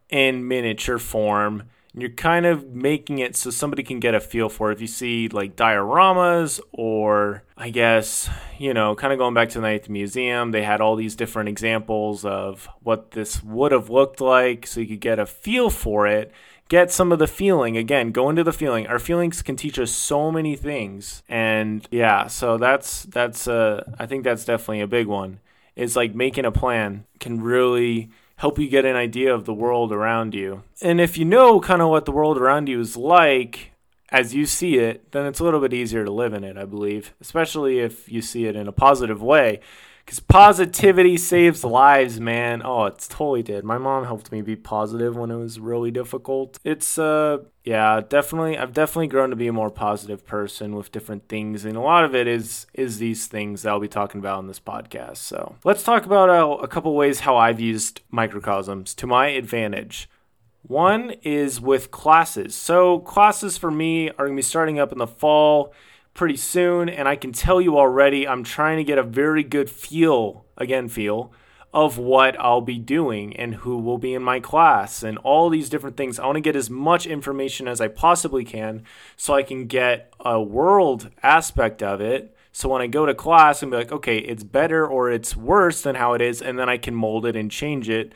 in 0.08 0.46
miniature 0.46 0.98
form. 0.98 1.64
And 1.92 2.02
you're 2.02 2.12
kind 2.12 2.46
of 2.46 2.68
making 2.68 3.18
it 3.18 3.34
so 3.34 3.50
somebody 3.50 3.82
can 3.82 3.98
get 3.98 4.14
a 4.14 4.20
feel 4.20 4.48
for 4.48 4.70
it. 4.70 4.74
If 4.74 4.80
you 4.80 4.86
see 4.86 5.28
like 5.28 5.56
dioramas, 5.56 6.60
or 6.70 7.42
I 7.56 7.70
guess, 7.70 8.30
you 8.58 8.72
know, 8.72 8.94
kind 8.94 9.12
of 9.12 9.18
going 9.18 9.34
back 9.34 9.48
to 9.50 9.58
the 9.58 9.62
Ninth 9.62 9.88
Museum, 9.88 10.52
they 10.52 10.62
had 10.62 10.80
all 10.80 10.94
these 10.94 11.16
different 11.16 11.48
examples 11.48 12.24
of 12.24 12.68
what 12.82 13.10
this 13.10 13.42
would 13.42 13.72
have 13.72 13.90
looked 13.90 14.20
like 14.20 14.68
so 14.68 14.80
you 14.80 14.86
could 14.86 15.00
get 15.00 15.18
a 15.18 15.26
feel 15.26 15.68
for 15.68 16.06
it 16.06 16.32
get 16.70 16.90
some 16.90 17.12
of 17.12 17.18
the 17.18 17.26
feeling. 17.26 17.76
Again 17.76 18.12
go 18.12 18.30
into 18.30 18.42
the 18.42 18.52
feeling. 18.54 18.86
Our 18.86 18.98
feelings 18.98 19.42
can 19.42 19.56
teach 19.56 19.78
us 19.78 19.90
so 19.90 20.32
many 20.32 20.56
things. 20.56 21.22
And 21.28 21.86
yeah 21.90 22.28
so 22.28 22.56
that's 22.56 23.02
that's 23.02 23.46
uh 23.46 23.84
i 23.98 24.06
think 24.06 24.24
that's 24.24 24.46
definitely 24.46 24.80
a 24.80 24.86
big 24.86 25.06
one. 25.06 25.40
It's 25.76 25.96
like 25.96 26.14
making 26.14 26.46
a 26.46 26.52
plan 26.52 27.04
can 27.18 27.42
really 27.42 28.10
help 28.36 28.58
you 28.58 28.68
get 28.68 28.86
an 28.86 28.96
idea 28.96 29.34
of 29.34 29.44
the 29.44 29.52
world 29.52 29.92
around 29.92 30.34
you. 30.34 30.62
And 30.80 30.98
if 30.98 31.18
you 31.18 31.26
know 31.26 31.60
kind 31.60 31.82
of 31.82 31.90
what 31.90 32.06
the 32.06 32.12
world 32.12 32.38
around 32.38 32.70
you 32.70 32.80
is 32.80 32.96
like 32.96 33.72
as 34.12 34.34
you 34.34 34.44
see 34.44 34.76
it 34.76 35.12
then 35.12 35.26
it's 35.26 35.38
a 35.38 35.44
little 35.44 35.60
bit 35.60 35.72
easier 35.72 36.04
to 36.04 36.10
live 36.10 36.34
in 36.34 36.42
it 36.42 36.58
i 36.58 36.64
believe 36.64 37.14
especially 37.20 37.78
if 37.78 38.10
you 38.10 38.20
see 38.20 38.46
it 38.46 38.56
in 38.56 38.66
a 38.66 38.72
positive 38.72 39.22
way 39.22 39.60
because 40.10 40.18
positivity 40.18 41.16
saves 41.16 41.62
lives, 41.62 42.18
man. 42.18 42.62
Oh, 42.64 42.86
it's 42.86 43.06
totally 43.06 43.44
did. 43.44 43.62
My 43.62 43.78
mom 43.78 44.04
helped 44.04 44.32
me 44.32 44.42
be 44.42 44.56
positive 44.56 45.14
when 45.14 45.30
it 45.30 45.36
was 45.36 45.60
really 45.60 45.92
difficult. 45.92 46.58
It's, 46.64 46.98
uh, 46.98 47.44
yeah, 47.62 48.00
definitely. 48.00 48.58
I've 48.58 48.72
definitely 48.72 49.06
grown 49.06 49.30
to 49.30 49.36
be 49.36 49.46
a 49.46 49.52
more 49.52 49.70
positive 49.70 50.26
person 50.26 50.74
with 50.74 50.90
different 50.90 51.28
things, 51.28 51.64
and 51.64 51.76
a 51.76 51.80
lot 51.80 52.04
of 52.04 52.16
it 52.16 52.26
is 52.26 52.66
is 52.74 52.98
these 52.98 53.28
things 53.28 53.62
that 53.62 53.70
I'll 53.70 53.78
be 53.78 53.86
talking 53.86 54.18
about 54.18 54.40
in 54.40 54.48
this 54.48 54.58
podcast. 54.58 55.18
So 55.18 55.54
let's 55.62 55.84
talk 55.84 56.04
about 56.06 56.28
uh, 56.28 56.56
a 56.60 56.66
couple 56.66 56.92
ways 56.96 57.20
how 57.20 57.36
I've 57.36 57.60
used 57.60 58.00
microcosms 58.10 58.96
to 58.96 59.06
my 59.06 59.28
advantage. 59.28 60.10
One 60.62 61.12
is 61.22 61.60
with 61.60 61.92
classes. 61.92 62.56
So 62.56 62.98
classes 62.98 63.56
for 63.56 63.70
me 63.70 64.08
are 64.10 64.26
going 64.26 64.32
to 64.32 64.36
be 64.36 64.42
starting 64.42 64.80
up 64.80 64.90
in 64.90 64.98
the 64.98 65.06
fall 65.06 65.72
pretty 66.14 66.36
soon. 66.36 66.88
And 66.88 67.08
I 67.08 67.16
can 67.16 67.32
tell 67.32 67.60
you 67.60 67.78
already, 67.78 68.26
I'm 68.26 68.44
trying 68.44 68.78
to 68.78 68.84
get 68.84 68.98
a 68.98 69.02
very 69.02 69.42
good 69.42 69.70
feel, 69.70 70.44
again, 70.56 70.88
feel 70.88 71.32
of 71.72 71.98
what 71.98 72.38
I'll 72.40 72.60
be 72.60 72.78
doing 72.78 73.36
and 73.36 73.54
who 73.54 73.78
will 73.78 73.98
be 73.98 74.14
in 74.14 74.22
my 74.22 74.40
class 74.40 75.04
and 75.04 75.18
all 75.18 75.48
these 75.48 75.70
different 75.70 75.96
things. 75.96 76.18
I 76.18 76.26
want 76.26 76.36
to 76.36 76.40
get 76.40 76.56
as 76.56 76.68
much 76.68 77.06
information 77.06 77.68
as 77.68 77.80
I 77.80 77.88
possibly 77.88 78.44
can 78.44 78.84
so 79.16 79.34
I 79.34 79.44
can 79.44 79.66
get 79.66 80.12
a 80.18 80.42
world 80.42 81.10
aspect 81.22 81.82
of 81.82 82.00
it. 82.00 82.36
So 82.50 82.68
when 82.68 82.82
I 82.82 82.88
go 82.88 83.06
to 83.06 83.14
class 83.14 83.62
and 83.62 83.70
be 83.70 83.76
like, 83.76 83.92
okay, 83.92 84.18
it's 84.18 84.42
better 84.42 84.84
or 84.84 85.10
it's 85.10 85.36
worse 85.36 85.82
than 85.82 85.94
how 85.94 86.14
it 86.14 86.20
is, 86.20 86.42
and 86.42 86.58
then 86.58 86.68
I 86.68 86.76
can 86.76 86.96
mold 86.96 87.24
it 87.24 87.36
and 87.36 87.48
change 87.48 87.88
it 87.88 88.12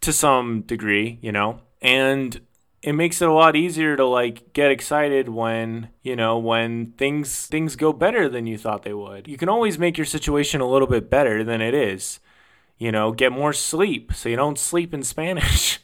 to 0.00 0.12
some 0.12 0.62
degree, 0.62 1.20
you 1.22 1.30
know? 1.30 1.60
And 1.80 2.40
it 2.82 2.92
makes 2.92 3.20
it 3.20 3.28
a 3.28 3.32
lot 3.32 3.56
easier 3.56 3.96
to 3.96 4.06
like 4.06 4.52
get 4.52 4.70
excited 4.70 5.28
when 5.28 5.88
you 6.02 6.14
know 6.14 6.38
when 6.38 6.92
things 6.92 7.46
things 7.46 7.76
go 7.76 7.92
better 7.92 8.28
than 8.28 8.46
you 8.46 8.56
thought 8.56 8.82
they 8.82 8.94
would 8.94 9.26
you 9.26 9.36
can 9.36 9.48
always 9.48 9.78
make 9.78 9.98
your 9.98 10.04
situation 10.06 10.60
a 10.60 10.68
little 10.68 10.88
bit 10.88 11.10
better 11.10 11.42
than 11.42 11.60
it 11.60 11.74
is 11.74 12.20
you 12.78 12.92
know, 12.92 13.10
get 13.12 13.32
more 13.32 13.52
sleep 13.52 14.14
so 14.14 14.28
you 14.28 14.36
don't 14.36 14.58
sleep 14.58 14.94
in 14.94 15.02
Spanish. 15.02 15.80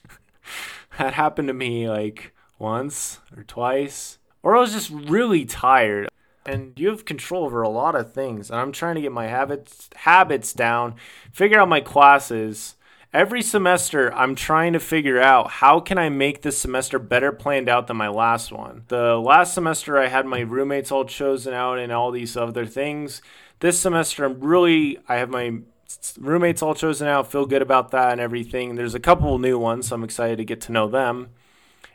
that 0.98 1.14
happened 1.14 1.48
to 1.48 1.54
me 1.54 1.88
like 1.90 2.32
once 2.58 3.20
or 3.36 3.42
twice. 3.42 4.18
Or 4.42 4.56
I 4.56 4.60
was 4.60 4.72
just 4.72 4.90
really 4.90 5.44
tired. 5.44 6.08
And 6.46 6.78
you 6.78 6.90
have 6.90 7.04
control 7.04 7.44
over 7.44 7.62
a 7.62 7.68
lot 7.68 7.96
of 7.96 8.12
things. 8.12 8.50
And 8.50 8.60
I'm 8.60 8.70
trying 8.70 8.94
to 8.94 9.00
get 9.00 9.12
my 9.12 9.26
habits 9.26 9.88
habits 9.96 10.52
down, 10.52 10.94
figure 11.32 11.58
out 11.58 11.68
my 11.68 11.80
classes. 11.80 12.76
Every 13.14 13.42
semester 13.42 14.12
I'm 14.12 14.34
trying 14.34 14.72
to 14.72 14.80
figure 14.80 15.20
out 15.20 15.48
how 15.48 15.78
can 15.78 15.98
I 15.98 16.08
make 16.08 16.42
this 16.42 16.58
semester 16.58 16.98
better 16.98 17.30
planned 17.30 17.68
out 17.68 17.86
than 17.86 17.96
my 17.96 18.08
last 18.08 18.50
one. 18.50 18.82
The 18.88 19.14
last 19.14 19.54
semester 19.54 19.96
I 19.96 20.08
had 20.08 20.26
my 20.26 20.40
roommates 20.40 20.90
all 20.90 21.04
chosen 21.04 21.54
out 21.54 21.78
and 21.78 21.92
all 21.92 22.10
these 22.10 22.36
other 22.36 22.66
things. 22.66 23.22
This 23.60 23.78
semester 23.78 24.24
I'm 24.24 24.40
really 24.40 24.98
I 25.08 25.18
have 25.18 25.30
my 25.30 25.58
roommates 26.18 26.60
all 26.60 26.74
chosen 26.74 27.06
out, 27.06 27.30
feel 27.30 27.46
good 27.46 27.62
about 27.62 27.92
that 27.92 28.10
and 28.10 28.20
everything. 28.20 28.74
There's 28.74 28.96
a 28.96 29.00
couple 29.00 29.38
new 29.38 29.60
ones, 29.60 29.86
so 29.86 29.94
I'm 29.94 30.02
excited 30.02 30.38
to 30.38 30.44
get 30.44 30.60
to 30.62 30.72
know 30.72 30.88
them. 30.88 31.28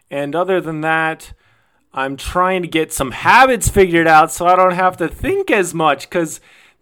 And 0.09 0.33
other 0.33 0.61
than 0.61 0.79
that, 0.81 1.33
I'm 1.93 2.15
trying 2.15 2.61
to 2.61 2.67
get 2.69 2.93
some 2.93 3.11
habits 3.11 3.67
figured 3.67 4.07
out 4.07 4.31
so 4.31 4.47
I 4.47 4.55
don't 4.55 4.71
have 4.71 4.95
to 4.95 5.09
think 5.09 5.51
as 5.51 5.73
much 5.73 6.09
because 6.09 6.39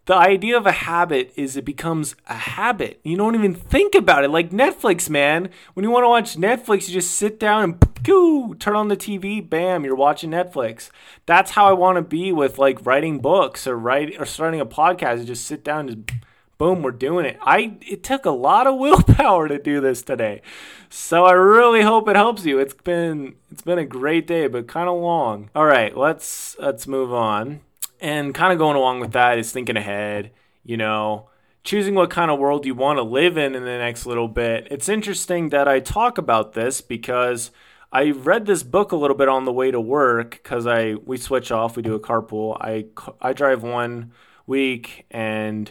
the 0.08 0.16
idea 0.16 0.56
of 0.56 0.64
a 0.64 0.72
habit 0.72 1.34
is 1.36 1.54
it 1.54 1.66
becomes 1.66 2.16
a 2.28 2.34
habit. 2.34 2.98
You 3.04 3.18
don't 3.18 3.34
even 3.34 3.54
think 3.54 3.94
about 3.94 4.24
it. 4.24 4.30
Like 4.30 4.48
Netflix, 4.48 5.10
man. 5.10 5.50
When 5.74 5.84
you 5.84 5.90
want 5.90 6.04
to 6.04 6.08
watch 6.08 6.34
Netflix, 6.34 6.88
you 6.88 6.94
just 6.94 7.14
sit 7.14 7.38
down 7.38 7.62
and 7.62 8.02
go 8.04 8.54
turn 8.54 8.74
on 8.74 8.88
the 8.88 8.96
TV, 8.96 9.46
bam, 9.46 9.84
you're 9.84 9.94
watching 9.94 10.30
Netflix. 10.30 10.88
That's 11.26 11.50
how 11.50 11.66
I 11.66 11.72
want 11.74 11.96
to 11.96 12.02
be 12.02 12.32
with 12.32 12.56
like 12.56 12.86
writing 12.86 13.18
books 13.18 13.66
or 13.66 13.76
writing 13.76 14.18
or 14.18 14.24
starting 14.24 14.62
a 14.62 14.66
podcast. 14.66 15.18
You 15.18 15.24
just 15.26 15.44
sit 15.44 15.62
down 15.62 15.90
and 15.90 16.06
just 16.06 16.20
boom, 16.56 16.82
we're 16.82 16.90
doing 16.92 17.26
it. 17.26 17.36
I 17.42 17.76
it 17.86 18.02
took 18.02 18.24
a 18.24 18.30
lot 18.30 18.66
of 18.66 18.78
willpower 18.78 19.46
to 19.46 19.58
do 19.58 19.82
this 19.82 20.00
today. 20.00 20.40
So 20.88 21.26
I 21.26 21.32
really 21.32 21.82
hope 21.82 22.08
it 22.08 22.16
helps 22.16 22.46
you. 22.46 22.58
It's 22.58 22.72
been 22.72 23.34
it's 23.50 23.60
been 23.60 23.78
a 23.78 23.84
great 23.84 24.26
day, 24.26 24.46
but 24.46 24.68
kind 24.68 24.88
of 24.88 24.98
long. 24.98 25.50
All 25.54 25.66
right, 25.66 25.94
let's 25.94 26.56
let's 26.58 26.86
move 26.86 27.12
on. 27.12 27.60
And 28.00 28.34
kind 28.34 28.52
of 28.52 28.58
going 28.58 28.76
along 28.76 29.00
with 29.00 29.12
that 29.12 29.38
is 29.38 29.50
thinking 29.50 29.76
ahead, 29.76 30.30
you 30.64 30.76
know, 30.76 31.28
choosing 31.64 31.94
what 31.94 32.10
kind 32.10 32.30
of 32.30 32.38
world 32.38 32.64
you 32.64 32.74
want 32.74 32.98
to 32.98 33.02
live 33.02 33.36
in 33.36 33.54
in 33.54 33.64
the 33.64 33.78
next 33.78 34.06
little 34.06 34.28
bit. 34.28 34.68
It's 34.70 34.88
interesting 34.88 35.48
that 35.50 35.66
I 35.68 35.80
talk 35.80 36.16
about 36.16 36.52
this 36.52 36.80
because 36.80 37.50
I 37.92 38.10
read 38.10 38.46
this 38.46 38.62
book 38.62 38.92
a 38.92 38.96
little 38.96 39.16
bit 39.16 39.28
on 39.28 39.44
the 39.44 39.52
way 39.52 39.70
to 39.70 39.80
work 39.80 40.30
because 40.42 40.66
I 40.66 40.94
we 40.94 41.16
switch 41.16 41.50
off, 41.50 41.76
we 41.76 41.82
do 41.82 41.94
a 41.94 42.00
carpool. 42.00 42.56
I 42.60 42.86
I 43.20 43.32
drive 43.32 43.62
one 43.62 44.12
week 44.46 45.06
and 45.10 45.70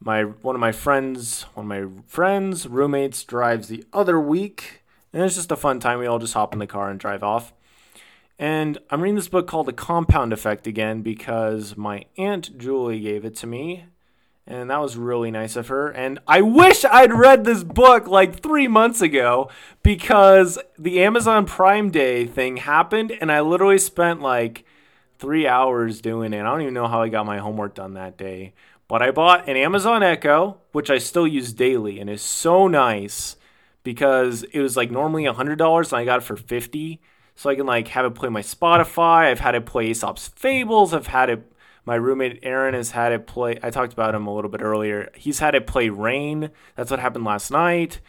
my 0.00 0.22
one 0.24 0.56
of 0.56 0.60
my 0.60 0.72
friends, 0.72 1.42
one 1.54 1.70
of 1.70 1.88
my 1.88 2.02
friends, 2.06 2.66
roommates 2.66 3.22
drives 3.24 3.68
the 3.68 3.84
other 3.92 4.20
week, 4.20 4.82
and 5.12 5.22
it's 5.22 5.36
just 5.36 5.52
a 5.52 5.56
fun 5.56 5.78
time. 5.80 5.98
We 5.98 6.06
all 6.06 6.18
just 6.18 6.34
hop 6.34 6.52
in 6.52 6.58
the 6.58 6.66
car 6.66 6.90
and 6.90 6.98
drive 6.98 7.22
off. 7.22 7.52
And 8.38 8.78
I'm 8.90 9.00
reading 9.00 9.16
this 9.16 9.28
book 9.28 9.46
called 9.46 9.66
The 9.66 9.72
Compound 9.72 10.32
Effect 10.32 10.66
again 10.66 11.02
because 11.02 11.76
my 11.76 12.06
aunt 12.18 12.58
Julie 12.58 13.00
gave 13.00 13.24
it 13.24 13.36
to 13.36 13.46
me, 13.46 13.84
and 14.46 14.70
that 14.70 14.80
was 14.80 14.96
really 14.96 15.30
nice 15.30 15.54
of 15.54 15.68
her. 15.68 15.88
And 15.88 16.18
I 16.26 16.40
wish 16.40 16.84
I'd 16.84 17.12
read 17.12 17.44
this 17.44 17.62
book 17.62 18.08
like 18.08 18.40
three 18.40 18.66
months 18.66 19.00
ago 19.00 19.48
because 19.82 20.58
the 20.78 21.02
Amazon 21.02 21.46
Prime 21.46 21.90
Day 21.90 22.26
thing 22.26 22.56
happened, 22.56 23.12
and 23.20 23.30
I 23.30 23.40
literally 23.40 23.78
spent 23.78 24.20
like 24.20 24.64
three 25.18 25.46
hours 25.46 26.00
doing 26.00 26.32
it. 26.32 26.40
I 26.40 26.50
don't 26.50 26.62
even 26.62 26.74
know 26.74 26.88
how 26.88 27.02
I 27.02 27.08
got 27.08 27.24
my 27.26 27.38
homework 27.38 27.74
done 27.74 27.94
that 27.94 28.18
day. 28.18 28.54
But 28.88 29.02
I 29.02 29.12
bought 29.12 29.48
an 29.48 29.56
Amazon 29.56 30.02
Echo, 30.02 30.58
which 30.72 30.90
I 30.90 30.98
still 30.98 31.26
use 31.26 31.52
daily 31.52 32.00
and 32.00 32.10
is 32.10 32.20
so 32.20 32.66
nice 32.66 33.36
because 33.84 34.42
it 34.42 34.60
was 34.60 34.76
like 34.76 34.90
normally 34.90 35.24
$100 35.24 35.92
and 35.92 35.98
I 35.98 36.04
got 36.04 36.18
it 36.18 36.24
for 36.24 36.36
50 36.36 37.00
so 37.34 37.50
I 37.50 37.54
can 37.54 37.66
like 37.66 37.88
have 37.88 38.04
it 38.04 38.14
play 38.14 38.28
my 38.28 38.42
Spotify. 38.42 39.26
I've 39.26 39.40
had 39.40 39.54
it 39.54 39.66
play 39.66 39.86
Aesop's 39.86 40.28
Fables. 40.28 40.94
I've 40.94 41.08
had 41.08 41.30
it 41.30 41.48
my 41.84 41.96
roommate 41.96 42.38
Aaron 42.42 42.74
has 42.74 42.92
had 42.92 43.12
it 43.12 43.26
play 43.26 43.58
I 43.62 43.70
talked 43.70 43.92
about 43.92 44.14
him 44.14 44.26
a 44.26 44.34
little 44.34 44.50
bit 44.50 44.62
earlier. 44.62 45.10
He's 45.14 45.40
had 45.40 45.54
it 45.54 45.66
play 45.66 45.88
Rain. 45.88 46.50
That's 46.76 46.90
what 46.90 47.00
happened 47.00 47.24
last 47.24 47.50
night. 47.50 48.00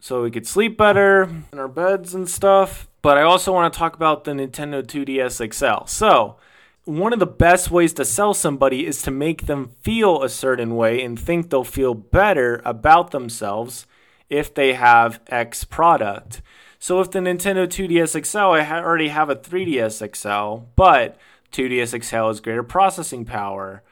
So 0.00 0.22
we 0.22 0.32
could 0.32 0.46
sleep 0.46 0.76
better 0.76 1.30
in 1.52 1.58
our 1.58 1.68
beds 1.68 2.14
and 2.14 2.28
stuff. 2.28 2.88
But 3.02 3.18
I 3.18 3.22
also 3.22 3.52
want 3.52 3.72
to 3.72 3.78
talk 3.78 3.94
about 3.94 4.24
the 4.24 4.30
Nintendo 4.30 4.82
2DS 4.82 5.52
XL. 5.52 5.86
So, 5.86 6.36
one 6.84 7.12
of 7.12 7.20
the 7.20 7.26
best 7.26 7.70
ways 7.70 7.92
to 7.94 8.04
sell 8.04 8.34
somebody 8.34 8.86
is 8.86 9.02
to 9.02 9.10
make 9.10 9.46
them 9.46 9.70
feel 9.82 10.22
a 10.22 10.28
certain 10.28 10.74
way 10.74 11.02
and 11.02 11.18
think 11.18 11.50
they'll 11.50 11.62
feel 11.62 11.94
better 11.94 12.60
about 12.64 13.12
themselves 13.12 13.86
if 14.28 14.52
they 14.52 14.72
have 14.72 15.20
X 15.28 15.64
product. 15.64 16.42
So 16.82 17.00
if 17.00 17.12
the 17.12 17.20
Nintendo 17.20 17.64
2DS 17.64 18.26
XL, 18.26 18.38
I 18.38 18.62
ha- 18.62 18.80
already 18.80 19.06
have 19.06 19.30
a 19.30 19.36
3DS 19.36 20.16
XL, 20.16 20.64
but 20.74 21.16
2DS 21.52 22.02
XL 22.02 22.26
has 22.26 22.40
greater 22.40 22.64
processing 22.64 23.24
power, 23.24 23.84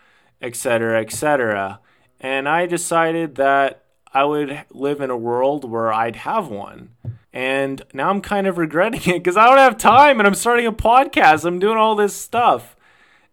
etc., 0.42 1.00
etc. 1.00 1.78
And 2.18 2.48
I 2.48 2.66
decided 2.66 3.36
that 3.36 3.84
I 4.12 4.24
would 4.24 4.64
live 4.72 5.00
in 5.00 5.08
a 5.08 5.16
world 5.16 5.70
where 5.70 5.92
I'd 5.92 6.16
have 6.16 6.48
one. 6.48 6.90
And 7.32 7.80
now 7.94 8.10
I'm 8.10 8.20
kind 8.20 8.48
of 8.48 8.58
regretting 8.58 9.02
it 9.14 9.18
because 9.18 9.36
I 9.36 9.46
don't 9.46 9.58
have 9.58 9.78
time 9.78 10.18
and 10.18 10.26
I'm 10.26 10.34
starting 10.34 10.66
a 10.66 10.72
podcast. 10.72 11.44
I'm 11.44 11.60
doing 11.60 11.76
all 11.78 11.94
this 11.94 12.16
stuff. 12.16 12.74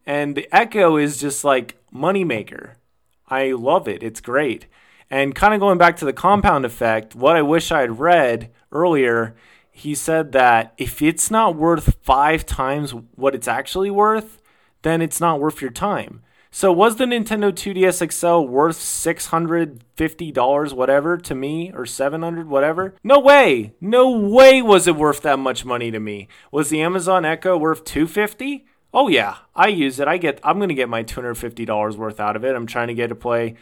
And 0.06 0.36
the 0.36 0.48
Echo 0.56 0.98
is 0.98 1.20
just 1.20 1.44
like 1.44 1.84
moneymaker. 1.92 2.74
I 3.28 3.54
love 3.54 3.88
it. 3.88 4.04
It's 4.04 4.22
great. 4.22 4.68
And 5.10 5.34
kind 5.34 5.54
of 5.54 5.60
going 5.60 5.78
back 5.78 5.98
to 5.98 6.06
the 6.06 6.14
compound 6.14 6.66
effect, 6.66 7.16
what 7.16 7.36
I 7.36 7.42
wish 7.42 7.72
I 7.72 7.82
had 7.82 8.00
read 8.00 8.52
earlier, 8.72 9.36
he 9.72 9.96
said 9.96 10.32
that 10.34 10.74
if 10.78 11.02
it's 11.02 11.32
not 11.32 11.56
worth 11.56 11.98
five 12.02 12.46
times 12.46 12.92
what 13.16 13.36
it's 13.36 13.48
actually 13.48 13.90
worth, 13.92 14.42
then 14.82 15.02
it's 15.02 15.22
not 15.22 15.40
worth 15.40 15.62
your 15.62 15.72
time. 15.72 16.24
So 16.50 16.72
was 16.72 16.96
the 16.96 17.06
Nintendo 17.06 17.52
2DS 17.52 18.12
XL 18.12 18.50
worth 18.50 18.80
$650 18.80 20.74
whatever 20.74 21.18
to 21.18 21.36
me 21.36 21.72
or 21.74 21.86
700 21.86 22.48
whatever? 22.50 22.96
No 23.04 23.20
way. 23.20 23.76
No 23.80 24.10
way 24.10 24.62
was 24.62 24.88
it 24.88 24.96
worth 24.96 25.22
that 25.22 25.40
much 25.40 25.66
money 25.66 25.92
to 25.92 26.00
me. 26.00 26.28
Was 26.52 26.70
the 26.70 26.82
Amazon 26.82 27.26
Echo 27.26 27.58
worth 27.58 27.84
250? 27.84 28.66
Oh 28.94 29.08
yeah, 29.08 29.38
I 29.56 29.68
use 29.68 30.00
it. 30.00 30.08
I 30.08 30.18
get 30.18 30.40
I'm 30.44 30.58
going 30.58 30.70
to 30.70 30.76
get 30.76 30.90
my 30.90 31.04
$250 31.04 31.96
worth 31.96 32.20
out 32.20 32.36
of 32.36 32.44
it. 32.44 32.56
I'm 32.56 32.66
trying 32.66 32.88
to 32.88 32.96
get 32.96 33.08
to 33.08 33.16
play 33.16 33.56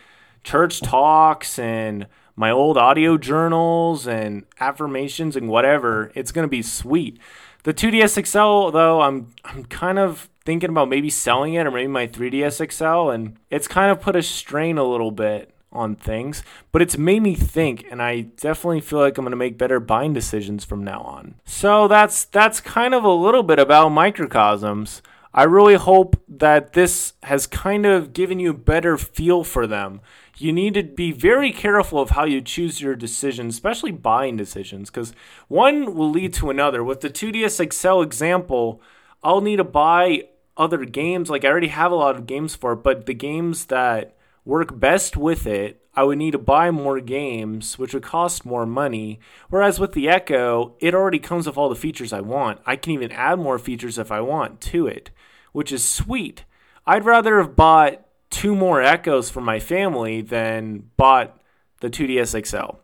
church 0.45 0.79
talks 0.79 1.59
and 1.59 2.07
my 2.35 2.51
old 2.51 2.77
audio 2.77 3.17
journals 3.17 4.07
and 4.07 4.45
affirmations 4.59 5.35
and 5.35 5.49
whatever. 5.49 6.11
It's 6.15 6.31
going 6.31 6.45
to 6.45 6.49
be 6.49 6.61
sweet. 6.61 7.19
The 7.63 7.73
2DS 7.73 8.25
XL 8.25 8.71
though, 8.71 9.01
I'm 9.01 9.33
I'm 9.43 9.65
kind 9.65 9.97
of 9.97 10.29
thinking 10.45 10.69
about 10.69 10.87
maybe 10.87 11.09
selling 11.09 11.55
it 11.55 11.65
or 11.65 11.71
maybe 11.71 11.87
my 11.87 12.07
3DS 12.07 12.71
XL 12.71 13.09
and 13.09 13.37
it's 13.49 13.67
kind 13.67 13.91
of 13.91 13.99
put 13.99 14.15
a 14.15 14.21
strain 14.21 14.77
a 14.77 14.83
little 14.83 15.09
bit 15.09 15.51
on 15.71 15.95
things, 15.95 16.43
but 16.71 16.81
it's 16.81 16.97
made 16.97 17.23
me 17.23 17.33
think 17.33 17.85
and 17.89 18.01
I 18.01 18.21
definitely 18.21 18.81
feel 18.81 18.99
like 18.99 19.17
I'm 19.17 19.25
going 19.25 19.31
to 19.31 19.37
make 19.37 19.57
better 19.57 19.79
buying 19.79 20.13
decisions 20.13 20.63
from 20.63 20.83
now 20.83 21.01
on. 21.01 21.35
So 21.43 21.87
that's 21.87 22.25
that's 22.25 22.61
kind 22.61 22.93
of 22.93 23.03
a 23.03 23.11
little 23.11 23.43
bit 23.43 23.57
about 23.57 23.89
microcosms. 23.89 25.01
I 25.33 25.43
really 25.43 25.75
hope 25.75 26.15
that 26.29 26.71
this 26.73 27.13
has 27.23 27.45
kind 27.45 27.85
of 27.85 28.13
given 28.13 28.39
you 28.39 28.51
a 28.51 28.53
better 28.53 28.97
feel 28.97 29.43
for 29.43 29.67
them. 29.67 29.99
You 30.37 30.51
need 30.51 30.73
to 30.73 30.83
be 30.83 31.11
very 31.11 31.51
careful 31.51 31.99
of 31.99 32.11
how 32.11 32.25
you 32.25 32.41
choose 32.41 32.81
your 32.81 32.95
decisions, 32.95 33.55
especially 33.55 33.91
buying 33.91 34.35
decisions, 34.37 34.89
because 34.89 35.13
one 35.47 35.95
will 35.95 36.09
lead 36.09 36.33
to 36.35 36.49
another. 36.49 36.83
With 36.83 37.01
the 37.01 37.09
2DS 37.09 37.73
XL 37.73 38.01
example, 38.01 38.81
I'll 39.23 39.41
need 39.41 39.57
to 39.57 39.63
buy 39.63 40.23
other 40.57 40.85
games. 40.85 41.29
Like 41.29 41.45
I 41.45 41.49
already 41.49 41.67
have 41.67 41.91
a 41.91 41.95
lot 41.95 42.15
of 42.15 42.27
games 42.27 42.55
for 42.55 42.73
it, 42.73 42.83
but 42.83 43.05
the 43.05 43.13
games 43.13 43.65
that 43.65 44.15
work 44.43 44.79
best 44.79 45.15
with 45.17 45.47
it, 45.47 45.81
I 45.95 46.03
would 46.03 46.17
need 46.17 46.31
to 46.31 46.37
buy 46.37 46.71
more 46.71 46.99
games, 46.99 47.79
which 47.79 47.93
would 47.93 48.03
cost 48.03 48.45
more 48.45 48.65
money. 48.65 49.19
Whereas 49.49 49.79
with 49.79 49.93
the 49.93 50.09
Echo, 50.09 50.75
it 50.79 50.93
already 50.93 51.19
comes 51.19 51.47
with 51.47 51.57
all 51.57 51.69
the 51.69 51.75
features 51.75 52.11
I 52.11 52.19
want. 52.19 52.59
I 52.65 52.75
can 52.75 52.91
even 52.91 53.13
add 53.13 53.39
more 53.39 53.57
features 53.57 53.97
if 53.97 54.11
I 54.11 54.19
want 54.19 54.59
to 54.61 54.87
it 54.87 55.09
which 55.55 55.71
is 55.71 55.87
sweet. 55.87 56.43
I'd 56.85 57.05
rather 57.05 57.37
have 57.37 57.55
bought 57.55 58.04
two 58.35 58.53
more 58.53 58.81
Echoes 58.81 59.29
for 59.29 59.39
my 59.39 59.59
family 59.59 60.21
than 60.21 60.89
bought 60.97 61.39
the 61.79 61.89
2DS 61.89 62.45
XL. 62.45 62.77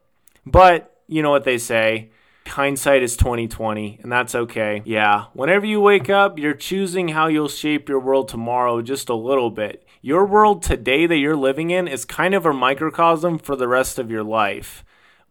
But 0.46 0.96
you 1.08 1.22
know 1.22 1.29
what 1.29 1.43
they 1.43 1.58
say, 1.58 2.12
hindsight 2.48 3.03
is 3.03 3.17
2020 3.17 4.00
and 4.01 4.10
that's 4.10 4.34
okay. 4.34 4.81
Yeah, 4.86 5.25
whenever 5.34 5.65
you 5.65 5.81
wake 5.81 6.10
up, 6.10 6.39
you're 6.39 6.53
choosing 6.53 7.10
how 7.10 7.27
you'll 7.27 7.50
shape 7.50 7.89
your 7.89 8.00
world 8.00 8.29
tomorrow 8.29 8.81
just 8.81 9.10
a 9.10 9.13
little 9.13 9.50
bit. 9.50 9.86
Your 10.01 10.25
world 10.25 10.63
today 10.63 11.05
that 11.05 11.17
you're 11.17 11.36
living 11.36 11.70
in 11.70 11.86
is 11.86 12.05
kind 12.05 12.34
of 12.34 12.46
a 12.46 12.53
microcosm 12.53 13.38
for 13.38 13.58
the 13.58 13.67
rest 13.67 14.00
of 14.00 14.10
your 14.10 14.24
life. 14.24 14.86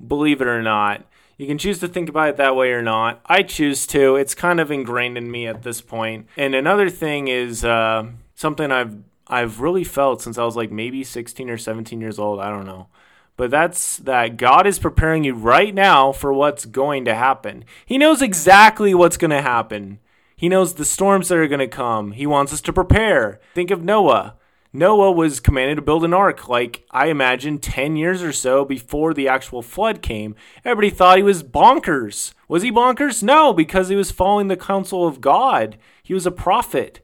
Believe 0.06 0.42
it 0.42 0.46
or 0.46 0.62
not. 0.62 1.06
You 1.38 1.46
can 1.46 1.56
choose 1.56 1.78
to 1.78 1.88
think 1.88 2.10
about 2.10 2.28
it 2.28 2.36
that 2.36 2.54
way 2.54 2.72
or 2.72 2.82
not. 2.82 3.22
I 3.24 3.42
choose 3.42 3.86
to. 3.88 4.16
It's 4.16 4.34
kind 4.34 4.60
of 4.60 4.70
ingrained 4.70 5.16
in 5.16 5.30
me 5.30 5.46
at 5.46 5.62
this 5.62 5.80
point. 5.80 6.26
And 6.36 6.54
another 6.54 6.90
thing 6.90 7.28
is 7.28 7.64
uh, 7.64 8.04
something 8.34 8.70
I've 8.70 9.09
I've 9.30 9.60
really 9.60 9.84
felt 9.84 10.20
since 10.20 10.36
I 10.38 10.44
was 10.44 10.56
like 10.56 10.70
maybe 10.70 11.04
16 11.04 11.48
or 11.48 11.56
17 11.58 12.00
years 12.00 12.18
old. 12.18 12.40
I 12.40 12.50
don't 12.50 12.66
know. 12.66 12.88
but 13.36 13.50
that's 13.50 13.96
that 13.98 14.36
God 14.36 14.66
is 14.66 14.78
preparing 14.78 15.24
you 15.24 15.32
right 15.34 15.74
now 15.74 16.12
for 16.12 16.30
what's 16.32 16.66
going 16.66 17.06
to 17.06 17.14
happen. 17.14 17.64
He 17.86 17.96
knows 17.96 18.20
exactly 18.20 18.92
what's 18.94 19.16
going 19.16 19.30
to 19.30 19.40
happen. 19.40 19.98
He 20.36 20.48
knows 20.48 20.74
the 20.74 20.84
storms 20.84 21.28
that 21.28 21.38
are 21.38 21.48
going 21.48 21.60
to 21.60 21.68
come. 21.68 22.12
He 22.12 22.26
wants 22.26 22.52
us 22.52 22.60
to 22.62 22.72
prepare. 22.72 23.40
Think 23.54 23.70
of 23.70 23.82
Noah. 23.82 24.36
Noah 24.72 25.10
was 25.10 25.40
commanded 25.40 25.76
to 25.76 25.82
build 25.82 26.04
an 26.04 26.14
ark, 26.14 26.48
like 26.48 26.84
I 26.90 27.06
imagine 27.08 27.58
10 27.58 27.96
years 27.96 28.22
or 28.22 28.32
so 28.32 28.64
before 28.64 29.12
the 29.12 29.26
actual 29.26 29.62
flood 29.62 30.00
came. 30.00 30.36
Everybody 30.64 30.90
thought 30.90 31.16
he 31.16 31.24
was 31.24 31.42
bonkers. 31.42 32.34
Was 32.46 32.62
he 32.62 32.70
bonkers? 32.70 33.22
No, 33.22 33.52
because 33.52 33.88
he 33.88 33.96
was 33.96 34.10
following 34.12 34.48
the 34.48 34.56
counsel 34.56 35.06
of 35.06 35.20
God. 35.20 35.76
He 36.02 36.14
was 36.14 36.24
a 36.26 36.30
prophet 36.30 37.00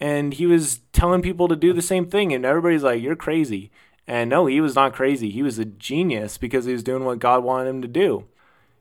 and 0.00 0.34
he 0.34 0.46
was 0.46 0.80
telling 0.92 1.22
people 1.22 1.48
to 1.48 1.56
do 1.56 1.72
the 1.72 1.82
same 1.82 2.06
thing, 2.06 2.32
and 2.32 2.44
everybody's 2.44 2.82
like, 2.82 3.02
You're 3.02 3.16
crazy. 3.16 3.70
And 4.06 4.30
no, 4.30 4.46
he 4.46 4.60
was 4.60 4.76
not 4.76 4.92
crazy. 4.92 5.30
He 5.30 5.42
was 5.42 5.58
a 5.58 5.64
genius 5.64 6.38
because 6.38 6.64
he 6.64 6.72
was 6.72 6.84
doing 6.84 7.04
what 7.04 7.18
God 7.18 7.42
wanted 7.42 7.70
him 7.70 7.82
to 7.82 7.88
do. 7.88 8.26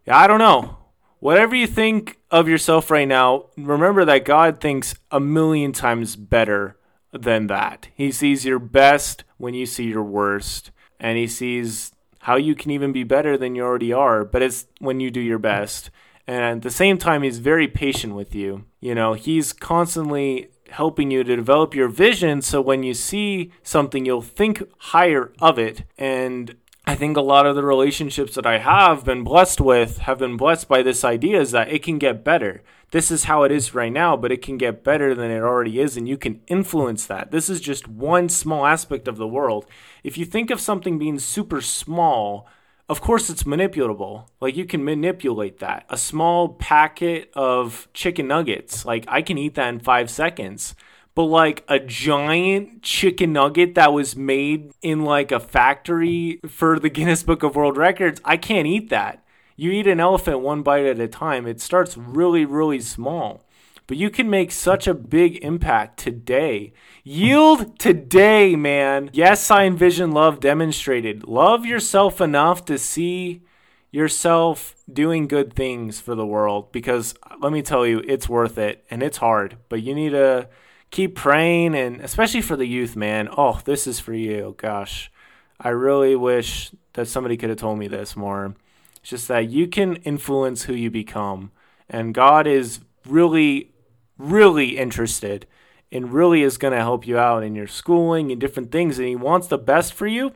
Yeah, 0.05 0.17
I 0.17 0.27
don't 0.27 0.39
know. 0.39 0.77
Whatever 1.19 1.55
you 1.55 1.65
think 1.65 2.19
of 2.29 2.48
yourself 2.48 2.91
right 2.91 3.07
now, 3.07 3.45
remember 3.57 4.05
that 4.05 4.25
God 4.25 4.62
thinks 4.62 4.93
a 5.10 5.19
million 5.19 5.72
times 5.72 6.15
better 6.15 6.77
than 7.12 7.48
that. 7.48 7.88
He 7.95 8.12
sees 8.12 8.45
your 8.45 8.60
best 8.60 9.24
when 9.38 9.55
you 9.55 9.65
see 9.65 9.86
your 9.86 10.03
worst, 10.03 10.69
and 11.00 11.17
he 11.17 11.25
sees 11.25 11.91
how 12.19 12.36
you 12.36 12.53
can 12.53 12.72
even 12.72 12.91
be 12.91 13.03
better 13.03 13.38
than 13.38 13.55
you 13.55 13.63
already 13.63 13.93
are, 13.93 14.24
but 14.24 14.41
it's 14.41 14.67
when 14.79 15.00
you 15.00 15.10
do 15.10 15.22
your 15.22 15.39
best. 15.39 15.89
And 16.27 16.43
at 16.43 16.62
the 16.62 16.72
same 16.72 16.98
time, 16.98 17.24
he's 17.24 17.39
very 17.39 17.67
patient 17.67 18.15
with 18.15 18.34
you. 18.34 18.65
You 18.79 18.95
know, 18.95 19.13
he's 19.13 19.53
constantly 19.53 20.50
helping 20.69 21.12
you 21.12 21.24
to 21.24 21.36
develop 21.36 21.75
your 21.75 21.88
vision 21.88 22.41
so 22.41 22.62
when 22.62 22.84
you 22.84 22.93
see 22.93 23.51
something, 23.63 24.05
you'll 24.05 24.22
think 24.22 24.63
higher 24.77 25.31
of 25.39 25.60
it. 25.60 25.84
And 25.98 26.55
I 26.86 26.95
think 26.95 27.17
a 27.17 27.22
lot 27.22 27.45
of 27.45 27.55
the 27.55 27.63
relationships 27.63 28.36
that 28.36 28.45
I 28.45 28.60
have 28.60 29.05
been 29.05 29.24
blessed 29.24 29.62
with 29.62 30.00
have 30.00 30.19
been 30.19 30.38
blessed 30.38 30.67
by 30.67 30.84
this 30.84 31.03
idea 31.03 31.39
is 31.41 31.51
that 31.51 31.72
it 31.72 31.84
can 31.84 31.98
get 31.98 32.24
better 32.24 32.63
this 32.95 33.12
is 33.12 33.25
how 33.25 33.43
it 33.43 33.51
is 33.51 33.75
right 33.75 33.91
now, 33.91 34.15
but 34.15 34.31
it 34.31 34.41
can 34.41 34.57
get 34.57 34.81
better 34.81 35.13
than 35.13 35.29
it 35.29 35.41
already 35.41 35.81
is, 35.81 35.98
and 35.98 36.07
you 36.07 36.17
can 36.17 36.39
influence 36.48 37.05
that. 37.07 37.29
This 37.29 37.50
is 37.50 37.60
just 37.60 37.89
one 37.89 38.29
small 38.29 38.65
aspect 38.65 39.10
of 39.10 39.17
the 39.17 39.27
world. 39.27 39.65
If 40.01 40.17
you 40.17 40.24
think 40.24 40.50
of 40.50 40.62
something 40.62 40.98
being 40.98 41.19
super 41.19 41.60
small, 41.60 42.48
of 42.89 43.01
course 43.01 43.30
it's 43.30 43.44
manipulable. 43.44 44.27
Like 44.39 44.56
you 44.56 44.65
can 44.65 44.84
manipulate 44.84 45.60
that. 45.60 45.86
A 45.89 45.98
small 45.98 46.50
packet 46.50 47.32
of 47.36 47.88
chicken 47.94 48.27
nuggets, 48.27 48.86
like 48.86 49.06
I 49.08 49.22
can 49.22 49.38
eat 49.38 49.56
that 49.56 49.70
in 49.70 49.80
five 49.80 50.10
seconds. 50.10 50.75
But 51.13 51.24
like 51.24 51.63
a 51.70 51.80
giant 51.80 52.84
chicken 52.84 53.32
nugget 53.32 53.75
that 53.75 53.94
was 53.94 54.18
made 54.18 54.74
in 54.82 55.06
like 55.06 55.32
a 55.32 55.39
factory 55.39 56.42
for 56.48 56.77
the 56.77 56.89
Guinness 56.96 57.24
Book 57.24 57.42
of 57.42 57.56
World 57.56 57.77
Records, 57.77 58.20
I 58.25 58.36
can't 58.36 58.68
eat 58.68 58.89
that 58.89 59.25
you 59.56 59.72
eat 59.72 59.88
an 59.88 60.00
elephant 60.00 60.42
one 60.42 60.62
bite 60.63 60.86
at 60.86 61.00
a 61.00 61.08
time. 61.08 61.48
It 61.48 61.62
starts 61.62 61.98
really, 61.98 62.46
really 62.46 62.80
small. 62.80 63.44
But 63.88 63.98
you 63.98 64.10
can 64.10 64.30
make 64.30 64.51
such 64.51 64.88
a 64.88 64.94
big 64.94 65.38
impact 65.44 66.00
today. 66.00 66.74
Yield 67.04 67.77
today, 67.77 68.56
man. 68.56 69.12
Yes, 69.13 69.51
I 69.51 69.65
envision 69.65 70.12
love 70.12 70.39
demonstrated. 70.39 71.27
Love 71.27 71.65
yourself 71.65 72.20
enough 72.20 72.65
to 72.65 72.80
see 72.80 73.44
yourself 73.92 74.75
doing 74.92 75.27
good 75.27 75.54
things 75.54 76.01
for 76.01 76.15
the 76.15 76.25
world 76.25 76.72
because 76.72 77.15
let 77.39 77.51
me 77.51 77.62
tell 77.62 77.86
you, 77.86 78.01
it's 78.06 78.27
worth 78.27 78.58
it 78.58 78.84
and 78.89 79.01
it's 79.01 79.18
hard, 79.18 79.58
but 79.70 79.82
you 79.82 79.96
need 79.96 80.10
to 80.10 80.50
keep 80.92 81.15
praying 81.15 81.75
and 81.75 82.01
especially 82.01 82.42
for 82.42 82.56
the 82.56 82.65
youth, 82.65 82.96
man. 82.96 83.30
Oh, 83.38 83.62
this 83.63 83.88
is 83.88 84.00
for 84.00 84.13
you. 84.13 84.56
Gosh, 84.58 85.12
I 85.60 85.70
really 85.70 86.15
wish 86.15 86.72
that 86.94 87.08
somebody 87.08 87.38
could 87.38 87.50
have 87.50 87.60
told 87.60 87.80
me 87.80 87.88
this 87.88 88.15
more. 88.15 88.56
It's 88.98 89.12
just 89.12 89.27
that 89.27 89.50
you 89.50 89.68
can 89.68 89.98
influence 89.98 90.63
who 90.63 90.74
you 90.74 90.92
become. 90.92 91.51
And 91.89 92.13
God 92.13 92.48
is 92.48 92.82
really, 93.06 93.72
really 94.17 94.77
interested 94.77 95.45
and 95.91 96.13
really 96.13 96.41
is 96.41 96.58
going 96.58 96.73
to 96.73 96.80
help 96.80 97.08
you 97.08 97.17
out 97.17 97.43
in 97.43 97.56
your 97.56 97.67
schooling 97.67 98.32
and 98.32 98.41
different 98.41 98.71
things. 98.71 98.97
And 98.97 99.08
He 99.08 99.15
wants 99.15 99.47
the 99.47 99.58
best 99.58 99.93
for 99.93 100.08
you. 100.08 100.34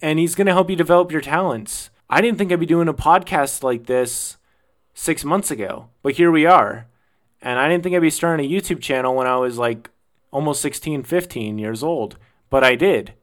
And 0.00 0.18
He's 0.18 0.34
going 0.34 0.46
to 0.46 0.52
help 0.52 0.70
you 0.70 0.76
develop 0.76 1.12
your 1.12 1.20
talents. 1.20 1.90
I 2.08 2.20
didn't 2.20 2.38
think 2.38 2.52
I'd 2.52 2.60
be 2.60 2.66
doing 2.66 2.88
a 2.88 2.94
podcast 2.94 3.62
like 3.62 3.86
this 3.86 4.36
six 4.94 5.24
months 5.24 5.50
ago, 5.50 5.88
but 6.02 6.14
here 6.14 6.30
we 6.30 6.44
are. 6.44 6.86
And 7.40 7.58
I 7.58 7.68
didn't 7.68 7.82
think 7.82 7.96
I'd 7.96 8.02
be 8.02 8.10
starting 8.10 8.46
a 8.46 8.50
YouTube 8.50 8.80
channel 8.80 9.14
when 9.14 9.26
I 9.26 9.36
was 9.36 9.58
like 9.58 9.90
almost 10.30 10.60
16, 10.62 11.02
15 11.02 11.58
years 11.58 11.82
old, 11.82 12.16
but 12.50 12.62
I 12.62 12.76
did. 12.76 13.14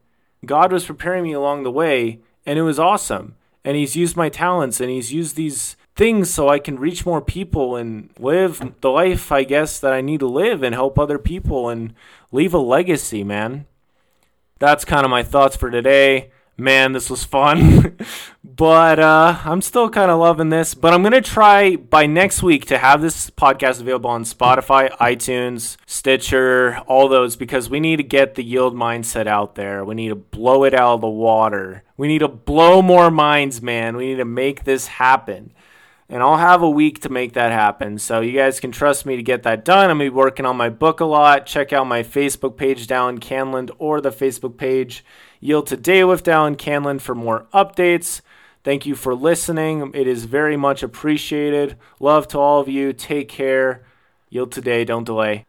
God 0.44 0.72
was 0.72 0.84
preparing 0.86 1.24
me 1.24 1.32
along 1.32 1.62
the 1.62 1.70
way, 1.70 2.20
and 2.44 2.58
it 2.58 2.62
was 2.62 2.78
awesome 2.78 3.36
and 3.64 3.76
he's 3.76 3.96
used 3.96 4.16
my 4.16 4.28
talents 4.28 4.80
and 4.80 4.90
he's 4.90 5.12
used 5.12 5.36
these 5.36 5.76
things 6.00 6.30
so 6.30 6.48
I 6.48 6.58
can 6.58 6.78
reach 6.78 7.04
more 7.04 7.20
people 7.20 7.76
and 7.76 8.08
live 8.18 8.72
the 8.80 8.88
life 8.88 9.30
I 9.30 9.44
guess 9.44 9.78
that 9.80 9.92
I 9.92 10.00
need 10.00 10.20
to 10.20 10.26
live 10.26 10.62
and 10.62 10.74
help 10.74 10.98
other 10.98 11.18
people 11.18 11.68
and 11.68 11.92
leave 12.32 12.54
a 12.54 12.58
legacy, 12.58 13.22
man. 13.22 13.66
That's 14.58 14.86
kind 14.86 15.04
of 15.04 15.10
my 15.10 15.22
thoughts 15.22 15.56
for 15.56 15.70
today 15.70 16.30
man, 16.60 16.92
this 16.92 17.10
was 17.10 17.24
fun. 17.24 17.96
but 18.44 18.98
uh, 18.98 19.38
I'm 19.44 19.62
still 19.62 19.88
kind 19.88 20.10
of 20.10 20.20
loving 20.20 20.50
this. 20.50 20.74
But 20.74 20.92
I'm 20.92 21.02
going 21.02 21.12
to 21.12 21.22
try 21.22 21.76
by 21.76 22.06
next 22.06 22.42
week 22.42 22.66
to 22.66 22.78
have 22.78 23.00
this 23.00 23.30
podcast 23.30 23.80
available 23.80 24.10
on 24.10 24.24
Spotify, 24.24 24.90
iTunes, 24.98 25.76
Stitcher, 25.86 26.78
all 26.86 27.08
those, 27.08 27.34
because 27.36 27.70
we 27.70 27.80
need 27.80 27.96
to 27.96 28.02
get 28.02 28.34
the 28.34 28.44
yield 28.44 28.74
mindset 28.74 29.26
out 29.26 29.54
there. 29.54 29.84
We 29.84 29.94
need 29.94 30.10
to 30.10 30.16
blow 30.16 30.64
it 30.64 30.74
out 30.74 30.96
of 30.96 31.00
the 31.00 31.08
water. 31.08 31.82
We 31.96 32.08
need 32.08 32.20
to 32.20 32.28
blow 32.28 32.82
more 32.82 33.10
minds, 33.10 33.60
man. 33.62 33.96
We 33.96 34.08
need 34.08 34.16
to 34.16 34.24
make 34.24 34.64
this 34.64 34.86
happen. 34.86 35.52
And 36.10 36.22
I'll 36.22 36.36
have 36.36 36.60
a 36.60 36.68
week 36.68 37.00
to 37.02 37.08
make 37.08 37.32
that 37.34 37.52
happen. 37.52 37.96
So 37.98 38.20
you 38.20 38.32
guys 38.32 38.60
can 38.60 38.72
trust 38.72 39.06
me 39.06 39.16
to 39.16 39.22
get 39.22 39.44
that 39.44 39.64
done. 39.64 39.90
I'm 39.90 39.98
to 39.98 40.04
be 40.04 40.10
working 40.10 40.44
on 40.44 40.56
my 40.56 40.68
book 40.68 41.00
a 41.00 41.04
lot. 41.04 41.46
Check 41.46 41.72
out 41.72 41.86
my 41.86 42.02
Facebook 42.02 42.56
page, 42.56 42.86
Dallin 42.86 43.20
Canland, 43.20 43.70
or 43.78 44.00
the 44.00 44.10
Facebook 44.10 44.58
page 44.58 45.04
Yield 45.42 45.66
today 45.66 46.04
with 46.04 46.22
Dallin 46.22 46.54
Canland 46.54 47.00
for 47.00 47.14
more 47.14 47.46
updates. 47.54 48.20
Thank 48.62 48.84
you 48.84 48.94
for 48.94 49.14
listening. 49.14 49.90
It 49.94 50.06
is 50.06 50.26
very 50.26 50.54
much 50.54 50.82
appreciated. 50.82 51.78
Love 51.98 52.28
to 52.28 52.38
all 52.38 52.60
of 52.60 52.68
you. 52.68 52.92
Take 52.92 53.30
care. 53.30 53.82
Yield 54.28 54.52
today. 54.52 54.84
Don't 54.84 55.04
delay. 55.04 55.46